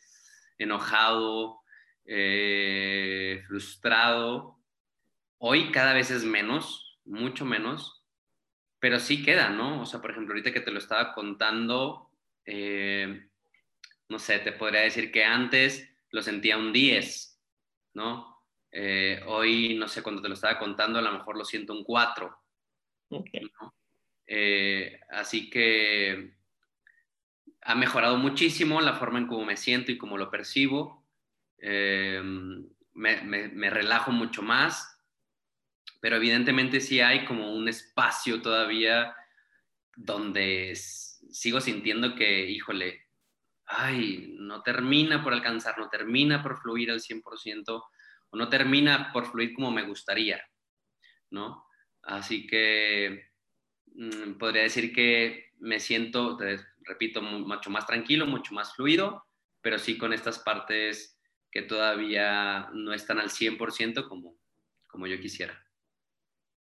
enojado, 0.56 1.60
eh, 2.06 3.44
frustrado. 3.46 4.58
Hoy 5.36 5.70
cada 5.70 5.92
vez 5.92 6.10
es 6.10 6.24
menos, 6.24 6.98
mucho 7.04 7.44
menos, 7.44 8.06
pero 8.78 8.98
sí 8.98 9.22
queda, 9.22 9.50
¿no? 9.50 9.82
O 9.82 9.84
sea, 9.86 10.00
por 10.00 10.12
ejemplo, 10.12 10.32
ahorita 10.32 10.50
que 10.50 10.62
te 10.62 10.70
lo 10.70 10.78
estaba 10.78 11.12
contando, 11.12 12.10
eh, 12.46 13.28
no 14.08 14.18
sé, 14.18 14.38
te 14.38 14.52
podría 14.52 14.80
decir 14.80 15.12
que 15.12 15.24
antes 15.24 15.94
lo 16.10 16.22
sentía 16.22 16.56
un 16.56 16.72
10, 16.72 17.38
¿no? 17.92 18.46
Eh, 18.72 19.20
hoy, 19.26 19.76
no 19.76 19.88
sé, 19.88 20.02
cuando 20.02 20.22
te 20.22 20.28
lo 20.28 20.34
estaba 20.34 20.58
contando, 20.58 20.98
a 20.98 21.02
lo 21.02 21.12
mejor 21.12 21.36
lo 21.36 21.44
siento 21.44 21.74
un 21.74 21.84
4. 21.84 22.34
Así 25.10 25.48
que 25.50 26.38
ha 27.62 27.74
mejorado 27.74 28.16
muchísimo 28.16 28.80
la 28.80 28.94
forma 28.94 29.18
en 29.18 29.26
cómo 29.26 29.44
me 29.44 29.56
siento 29.56 29.92
y 29.92 29.98
cómo 29.98 30.16
lo 30.16 30.30
percibo. 30.30 31.06
Eh, 31.58 32.22
me, 32.94 33.70
relajo 33.70 34.10
mucho 34.10 34.42
más, 34.42 35.00
pero 36.00 36.16
evidentemente 36.16 36.80
sí 36.80 37.00
hay 37.00 37.24
como 37.24 37.54
un 37.54 37.68
espacio 37.68 38.42
todavía 38.42 39.14
donde 39.94 40.74
sigo 40.74 41.60
sintiendo 41.60 42.14
que, 42.14 42.48
híjole, 42.48 43.06
ay, 43.66 44.34
no 44.38 44.62
termina 44.62 45.22
por 45.22 45.32
alcanzar, 45.32 45.78
no 45.78 45.88
termina 45.88 46.42
por 46.42 46.58
fluir 46.60 46.90
al 46.90 47.00
100% 47.00 47.84
o 48.30 48.36
no 48.36 48.48
termina 48.48 49.12
por 49.12 49.26
fluir 49.26 49.54
como 49.54 49.70
me 49.70 49.82
gustaría, 49.82 50.40
¿no? 51.30 51.66
Así 52.02 52.46
que 52.46 53.30
podría 54.38 54.62
decir 54.62 54.92
que 54.92 55.52
me 55.58 55.80
siento, 55.80 56.38
repito, 56.82 57.20
mucho 57.22 57.70
más 57.70 57.86
tranquilo, 57.86 58.26
mucho 58.26 58.54
más 58.54 58.74
fluido, 58.74 59.24
pero 59.60 59.78
sí 59.78 59.98
con 59.98 60.12
estas 60.12 60.38
partes 60.38 61.18
que 61.50 61.62
todavía 61.62 62.68
no 62.72 62.92
están 62.92 63.18
al 63.18 63.30
100% 63.30 64.08
como, 64.08 64.36
como 64.86 65.06
yo 65.06 65.18
quisiera. 65.20 65.64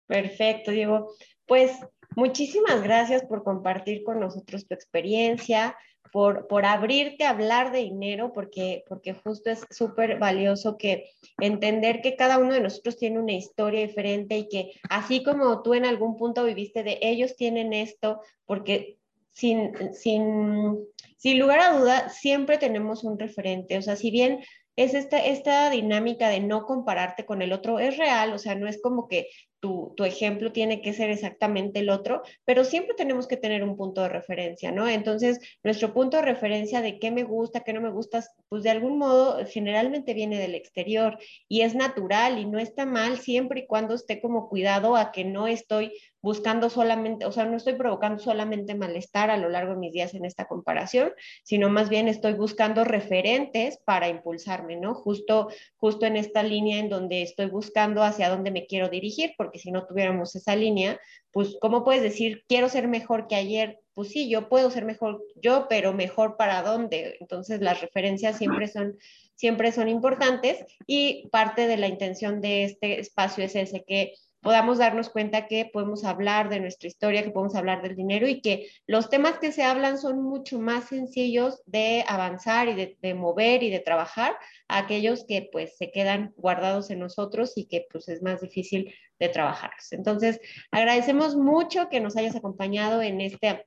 Perfecto, 0.05 0.71
Diego. 0.71 1.13
Pues 1.45 1.71
muchísimas 2.15 2.81
gracias 2.83 3.23
por 3.23 3.43
compartir 3.43 4.03
con 4.03 4.19
nosotros 4.19 4.67
tu 4.67 4.73
experiencia, 4.73 5.75
por, 6.11 6.47
por 6.47 6.65
abrirte 6.65 7.25
a 7.25 7.31
hablar 7.31 7.71
de 7.71 7.79
dinero, 7.79 8.31
porque, 8.33 8.83
porque 8.87 9.13
justo 9.13 9.49
es 9.49 9.65
súper 9.69 10.19
valioso 10.19 10.77
que 10.77 11.09
entender 11.39 12.01
que 12.01 12.15
cada 12.15 12.37
uno 12.37 12.53
de 12.53 12.61
nosotros 12.61 12.97
tiene 12.97 13.19
una 13.19 13.33
historia 13.33 13.81
diferente 13.81 14.37
y 14.37 14.47
que 14.47 14.71
así 14.89 15.23
como 15.23 15.61
tú 15.61 15.73
en 15.73 15.85
algún 15.85 16.17
punto 16.17 16.43
viviste 16.43 16.83
de 16.83 16.97
ellos 17.01 17.35
tienen 17.35 17.73
esto, 17.73 18.21
porque 18.45 18.97
sin, 19.31 19.93
sin, 19.93 20.79
sin 21.17 21.39
lugar 21.39 21.59
a 21.59 21.77
duda 21.77 22.09
siempre 22.09 22.57
tenemos 22.57 23.03
un 23.03 23.19
referente. 23.19 23.77
O 23.77 23.81
sea, 23.81 23.95
si 23.95 24.09
bien 24.09 24.39
es 24.75 24.93
esta, 24.93 25.19
esta 25.19 25.69
dinámica 25.69 26.29
de 26.29 26.39
no 26.39 26.65
compararte 26.65 27.25
con 27.25 27.41
el 27.41 27.53
otro, 27.53 27.79
es 27.79 27.97
real, 27.97 28.33
o 28.33 28.39
sea, 28.39 28.55
no 28.55 28.67
es 28.67 28.81
como 28.81 29.07
que 29.07 29.27
tu, 29.59 29.93
tu, 29.95 30.03
ejemplo 30.03 30.51
tiene 30.51 30.81
que 30.81 30.93
ser 30.93 31.09
exactamente 31.09 31.79
el 31.79 31.89
otro, 31.89 32.21
pero 32.45 32.63
siempre 32.63 32.95
tenemos 32.95 33.27
que 33.27 33.37
tener 33.37 33.63
un 33.63 33.75
punto 33.77 34.01
de 34.01 34.09
referencia, 34.09 34.71
¿no? 34.71 34.87
Entonces, 34.87 35.39
nuestro 35.63 35.93
punto 35.93 36.17
de 36.17 36.23
referencia 36.23 36.81
de 36.81 36.99
qué 36.99 37.11
me 37.11 37.23
gusta, 37.23 37.61
qué 37.61 37.73
no 37.73 37.81
me 37.81 37.91
gusta, 37.91 38.23
pues 38.49 38.63
de 38.63 38.69
algún 38.69 38.97
modo 38.97 39.45
generalmente 39.45 40.13
viene 40.13 40.39
del 40.39 40.55
exterior 40.55 41.17
y 41.47 41.61
es 41.61 41.75
natural 41.75 42.39
y 42.39 42.45
no 42.45 42.59
está 42.59 42.85
mal 42.85 43.17
siempre 43.17 43.61
y 43.61 43.67
cuando 43.67 43.95
esté 43.95 44.21
como 44.21 44.49
cuidado 44.49 44.95
a 44.95 45.11
que 45.11 45.25
no 45.25 45.47
estoy 45.47 45.93
buscando 46.27 46.69
solamente, 46.69 47.25
o 47.25 47.31
sea, 47.31 47.45
no 47.45 47.55
estoy 47.55 47.75
provocando 47.75 48.21
solamente 48.21 48.75
malestar 48.75 49.29
a 49.29 49.37
lo 49.37 49.47
largo 49.47 49.73
de 49.73 49.79
mis 49.79 49.93
días 49.93 50.13
en 50.13 50.25
esta 50.25 50.45
comparación, 50.45 51.13
sino 51.43 51.69
más 51.69 51.87
bien 51.87 52.09
estoy 52.09 52.33
buscando 52.33 52.83
referentes 52.83 53.77
para 53.85 54.09
impulsarme, 54.09 54.75
¿no? 54.75 54.93
Justo, 54.93 55.47
justo 55.77 56.05
en 56.05 56.17
esta 56.17 56.43
línea 56.43 56.79
en 56.79 56.89
donde 56.89 57.21
estoy 57.21 57.45
buscando 57.45 58.03
hacia 58.03 58.27
dónde 58.27 58.51
me 58.51 58.65
quiero 58.65 58.89
dirigir, 58.89 59.35
porque 59.37 59.46
si 59.55 59.71
no 59.71 59.85
tuviéramos 59.85 60.35
esa 60.35 60.55
línea, 60.55 60.99
pues, 61.31 61.57
¿cómo 61.61 61.83
puedes 61.83 62.01
decir, 62.01 62.43
quiero 62.47 62.69
ser 62.69 62.87
mejor 62.87 63.27
que 63.27 63.35
ayer? 63.35 63.79
Pues 63.93 64.09
sí, 64.09 64.29
yo 64.29 64.49
puedo 64.49 64.69
ser 64.69 64.85
mejor 64.85 65.23
yo, 65.35 65.67
pero 65.69 65.93
mejor 65.93 66.37
para 66.37 66.61
dónde. 66.61 67.17
Entonces, 67.19 67.61
las 67.61 67.81
referencias 67.81 68.37
siempre 68.37 68.67
son 68.67 68.97
siempre 69.37 69.71
son 69.71 69.87
importantes 69.87 70.65
y 70.87 71.29
parte 71.29 71.67
de 71.67 71.77
la 71.77 71.87
intención 71.87 72.41
de 72.41 72.63
este 72.63 72.99
espacio 72.99 73.43
es 73.43 73.55
ese 73.55 73.85
que 73.85 74.13
podamos 74.41 74.77
darnos 74.77 75.09
cuenta 75.09 75.47
que 75.47 75.69
podemos 75.71 76.03
hablar 76.03 76.49
de 76.49 76.59
nuestra 76.59 76.87
historia, 76.87 77.23
que 77.23 77.31
podemos 77.31 77.55
hablar 77.55 77.81
del 77.81 77.95
dinero 77.95 78.27
y 78.27 78.41
que 78.41 78.69
los 78.85 79.09
temas 79.09 79.39
que 79.39 79.51
se 79.51 79.63
hablan 79.63 79.97
son 79.97 80.21
mucho 80.21 80.59
más 80.59 80.85
sencillos 80.85 81.61
de 81.65 82.03
avanzar 82.07 82.69
y 82.69 82.95
de, 83.01 83.13
mover 83.13 83.63
y 83.63 83.69
de 83.69 83.79
trabajar 83.79 84.37
a 84.67 84.79
aquellos 84.79 85.25
que 85.25 85.49
pues 85.51 85.77
se 85.77 85.91
quedan 85.91 86.33
guardados 86.37 86.89
en 86.89 86.99
nosotros 86.99 87.53
y 87.55 87.65
que 87.65 87.87
pues 87.91 88.07
es 88.09 88.21
más 88.21 88.41
difícil 88.41 88.93
de 89.19 89.29
trabajarlos. 89.29 89.91
Entonces, 89.91 90.39
agradecemos 90.71 91.35
mucho 91.35 91.89
que 91.89 91.99
nos 91.99 92.15
hayas 92.15 92.35
acompañado 92.35 93.01
en 93.01 93.21
este 93.21 93.65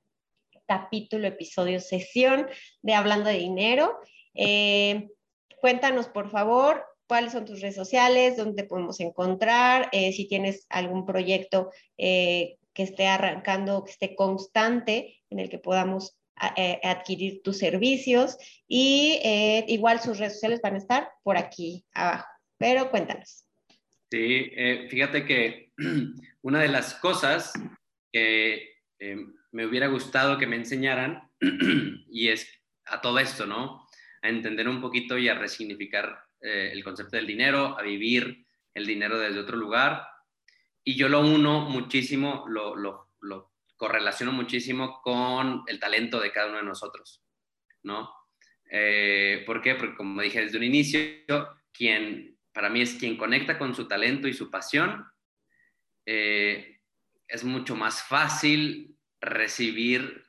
capítulo, 0.66 1.26
episodio, 1.26 1.80
sesión 1.80 2.46
de 2.82 2.94
Hablando 2.94 3.28
de 3.28 3.38
Dinero. 3.38 3.98
Eh, 4.34 5.08
cuéntanos, 5.60 6.06
por 6.06 6.30
favor, 6.30 6.84
cuáles 7.10 7.32
son 7.32 7.44
tus 7.44 7.60
redes 7.60 7.74
sociales, 7.74 8.36
dónde 8.36 8.62
podemos 8.62 9.00
encontrar, 9.00 9.88
eh, 9.90 10.12
si 10.12 10.28
tienes 10.28 10.64
algún 10.68 11.04
proyecto 11.04 11.72
eh, 11.98 12.54
que 12.72 12.84
esté 12.84 13.08
arrancando, 13.08 13.82
que 13.82 13.90
esté 13.90 14.14
constante, 14.14 15.20
en 15.28 15.40
el 15.40 15.50
que 15.50 15.58
podamos 15.58 16.16
eh, 16.56 16.78
adquirir 16.84 17.42
tus 17.42 17.58
servicios. 17.58 18.36
Y 18.68 19.18
igual 19.66 19.98
sus 19.98 20.18
redes 20.20 20.34
sociales 20.34 20.60
van 20.62 20.76
a 20.76 20.78
estar 20.78 21.08
por 21.24 21.36
aquí 21.36 21.84
abajo. 21.94 22.28
Pero 22.58 22.92
cuéntanos. 22.92 23.44
Sí, 24.08 24.52
fíjate 24.88 25.26
que 25.26 25.72
una 26.42 26.60
de 26.60 26.68
las 26.68 26.94
cosas 26.94 27.52
que 28.12 28.68
me 29.50 29.66
hubiera 29.66 29.88
gustado 29.88 30.38
que 30.38 30.46
me 30.46 30.54
enseñaran, 30.54 31.28
y 32.08 32.28
es 32.28 32.46
a 32.84 33.00
todo 33.00 33.18
esto, 33.18 33.46
¿no? 33.46 33.84
A 34.22 34.28
entender 34.28 34.68
un 34.68 34.80
poquito 34.80 35.18
y 35.18 35.28
a 35.28 35.34
resignificar 35.34 36.29
eh, 36.40 36.70
el 36.72 36.82
concepto 36.84 37.16
del 37.16 37.26
dinero, 37.26 37.78
a 37.78 37.82
vivir 37.82 38.46
el 38.74 38.86
dinero 38.86 39.18
desde 39.18 39.40
otro 39.40 39.56
lugar. 39.56 40.06
Y 40.84 40.96
yo 40.96 41.08
lo 41.08 41.20
uno 41.20 41.68
muchísimo, 41.68 42.44
lo, 42.48 42.74
lo, 42.76 43.10
lo 43.20 43.52
correlaciono 43.76 44.32
muchísimo 44.32 45.00
con 45.02 45.62
el 45.66 45.78
talento 45.78 46.20
de 46.20 46.32
cada 46.32 46.48
uno 46.48 46.58
de 46.58 46.64
nosotros, 46.64 47.22
¿no? 47.82 48.10
Eh, 48.70 49.42
¿Por 49.46 49.60
qué? 49.60 49.74
Porque 49.74 49.96
como 49.96 50.22
dije 50.22 50.40
desde 50.40 50.58
un 50.58 50.64
inicio, 50.64 51.00
quien 51.72 52.38
para 52.52 52.68
mí 52.68 52.80
es 52.80 52.94
quien 52.94 53.16
conecta 53.16 53.58
con 53.58 53.74
su 53.74 53.88
talento 53.88 54.28
y 54.28 54.34
su 54.34 54.50
pasión, 54.50 55.06
eh, 56.06 56.80
es 57.26 57.44
mucho 57.44 57.76
más 57.76 58.02
fácil 58.02 58.98
recibir 59.20 60.24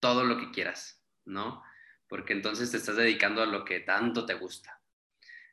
todo 0.00 0.24
lo 0.24 0.38
que 0.38 0.50
quieras, 0.50 1.04
¿no? 1.24 1.62
Porque 2.08 2.32
entonces 2.32 2.70
te 2.70 2.76
estás 2.76 2.96
dedicando 2.96 3.42
a 3.42 3.46
lo 3.46 3.64
que 3.64 3.80
tanto 3.80 4.26
te 4.26 4.34
gusta. 4.34 4.75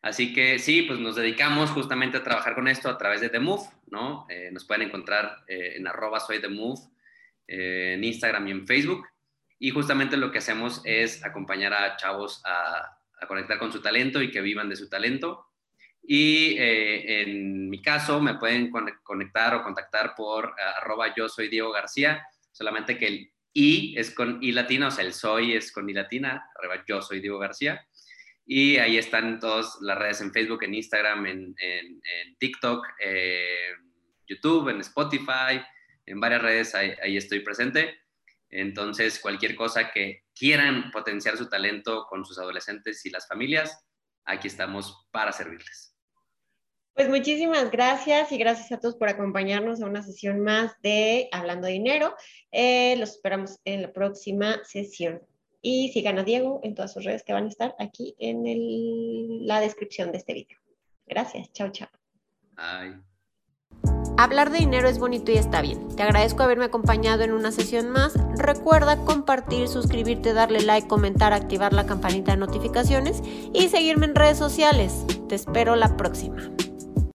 Así 0.03 0.33
que 0.33 0.59
sí, 0.59 0.81
pues 0.81 0.99
nos 0.99 1.15
dedicamos 1.15 1.71
justamente 1.71 2.17
a 2.17 2.23
trabajar 2.23 2.55
con 2.55 2.67
esto 2.67 2.89
a 2.89 2.97
través 2.97 3.21
de 3.21 3.29
The 3.29 3.39
Move, 3.39 3.63
¿no? 3.87 4.25
Eh, 4.29 4.49
nos 4.51 4.65
pueden 4.65 4.89
encontrar 4.89 5.45
eh, 5.47 5.75
en 5.77 5.87
arroba 5.87 6.19
soy 6.19 6.41
eh, 7.47 7.93
en 7.93 8.03
Instagram 8.03 8.45
y 8.49 8.51
en 8.51 8.67
Facebook. 8.67 9.07
Y 9.59 9.69
justamente 9.69 10.17
lo 10.17 10.29
que 10.29 10.39
hacemos 10.39 10.81
es 10.83 11.23
acompañar 11.23 11.73
a 11.73 11.95
chavos 11.95 12.41
a, 12.45 12.99
conectar 13.29 13.57
con 13.57 13.71
su 13.71 13.81
talento 13.81 14.21
y 14.21 14.29
que 14.29 14.41
vivan 14.41 14.67
de 14.67 14.75
su 14.75 14.89
talento. 14.89 15.47
Y 16.05 16.57
en 16.57 17.69
mi 17.69 17.81
caso 17.81 18.19
me 18.19 18.33
pueden 18.33 18.69
conectar 19.01 19.55
o 19.55 19.63
contactar 19.63 20.13
por 20.13 20.53
arroba 20.59 21.15
yo 21.15 21.29
soy 21.29 21.49
solamente 22.51 22.97
que 22.97 23.07
el 23.07 23.31
I 23.53 23.97
es 23.97 24.11
con 24.11 24.43
I 24.43 24.51
latina, 24.51 24.87
o 24.87 24.91
sea, 24.91 25.05
el 25.05 25.13
soy 25.13 25.53
es 25.53 25.71
con 25.71 25.89
I 25.89 25.93
latina, 25.93 26.49
arroba 26.59 26.83
yo 26.85 27.01
soy. 27.01 27.21
Y 28.45 28.77
ahí 28.77 28.97
están 28.97 29.39
todas 29.39 29.77
las 29.81 29.97
redes 29.97 30.21
en 30.21 30.33
Facebook, 30.33 30.63
en 30.63 30.73
Instagram, 30.73 31.25
en, 31.25 31.55
TikTok, 32.39 32.85
en 32.99 33.93
YouTube, 34.27 34.69
en 34.69 34.81
Spotify, 34.81 35.61
en 36.05 36.19
varias 36.19 36.41
redes, 36.41 36.75
ahí, 36.75 37.17
estoy 37.17 37.39
presente. 37.39 37.95
Entonces, 38.49 39.19
cualquier 39.19 39.55
cosa 39.55 39.91
que 39.91 40.23
quieran 40.35 40.91
potenciar 40.91 41.37
su 41.37 41.49
talento 41.49 42.05
con 42.09 42.25
sus 42.25 42.37
adolescentes 42.37 43.05
y 43.05 43.09
las 43.09 43.27
familias, 43.27 43.85
aquí 44.25 44.47
estamos 44.47 45.07
para 45.11 45.31
servirles. 45.31 45.95
Pues 46.93 47.09
muchísimas 47.09 47.71
gracias 47.71 48.31
y 48.31 48.37
gracias 48.37 48.71
a 48.71 48.79
todos 48.79 48.95
por 48.95 49.09
acompañarnos 49.09 49.81
a 49.81 49.87
una 49.87 50.03
sesión 50.03 50.41
más 50.41 50.79
de 50.83 51.27
Hablando 51.31 51.67
Dinero. 51.67 52.15
Eh, 52.51 52.95
los 52.97 53.15
esperamos 53.15 53.59
en 53.65 53.81
la 53.81 53.91
próxima 53.91 54.63
sesión. 54.63 55.19
Y 55.65 55.89
sigan 55.93 56.19
a 56.19 56.23
Diego 56.23 56.59
en 56.61 56.75
todas 56.75 56.93
sus 56.93 57.05
redes 57.05 57.23
que 57.23 57.33
van 57.33 57.45
a 57.45 57.47
estar 57.47 57.73
aquí 57.79 58.15
en 58.19 59.47
la 59.47 59.61
descripción 59.61 60.11
de 60.11 60.17
este 60.19 60.33
video. 60.33 60.57
Gracias. 61.07 61.51
Chao, 61.53 61.71
chao. 61.71 61.87
Hablar 64.17 64.51
de 64.51 64.59
dinero 64.59 64.87
es 64.89 64.99
bonito 64.99 65.31
y 65.31 65.37
está 65.37 65.61
bien. 65.61 65.87
Te 65.95 66.03
agradezco 66.03 66.43
haberme 66.43 66.65
acompañado 66.65 67.23
en 67.23 67.31
una 67.31 67.51
sesión 67.51 67.89
más. 67.89 68.13
Recuerda 68.37 68.97
compartir, 69.05 69.67
suscribirte, 69.67 70.33
darle 70.33 70.61
like, 70.61 70.87
comentar, 70.87 71.33
activar 71.33 71.73
la 71.73 71.85
campanita 71.85 72.33
de 72.33 72.37
notificaciones 72.37 73.23
y 73.53 73.69
seguirme 73.69 74.05
en 74.05 74.15
redes 74.15 74.37
sociales. 74.37 75.05
Te 75.29 75.35
espero 75.35 75.75
la 75.75 75.95
próxima. 75.97 76.51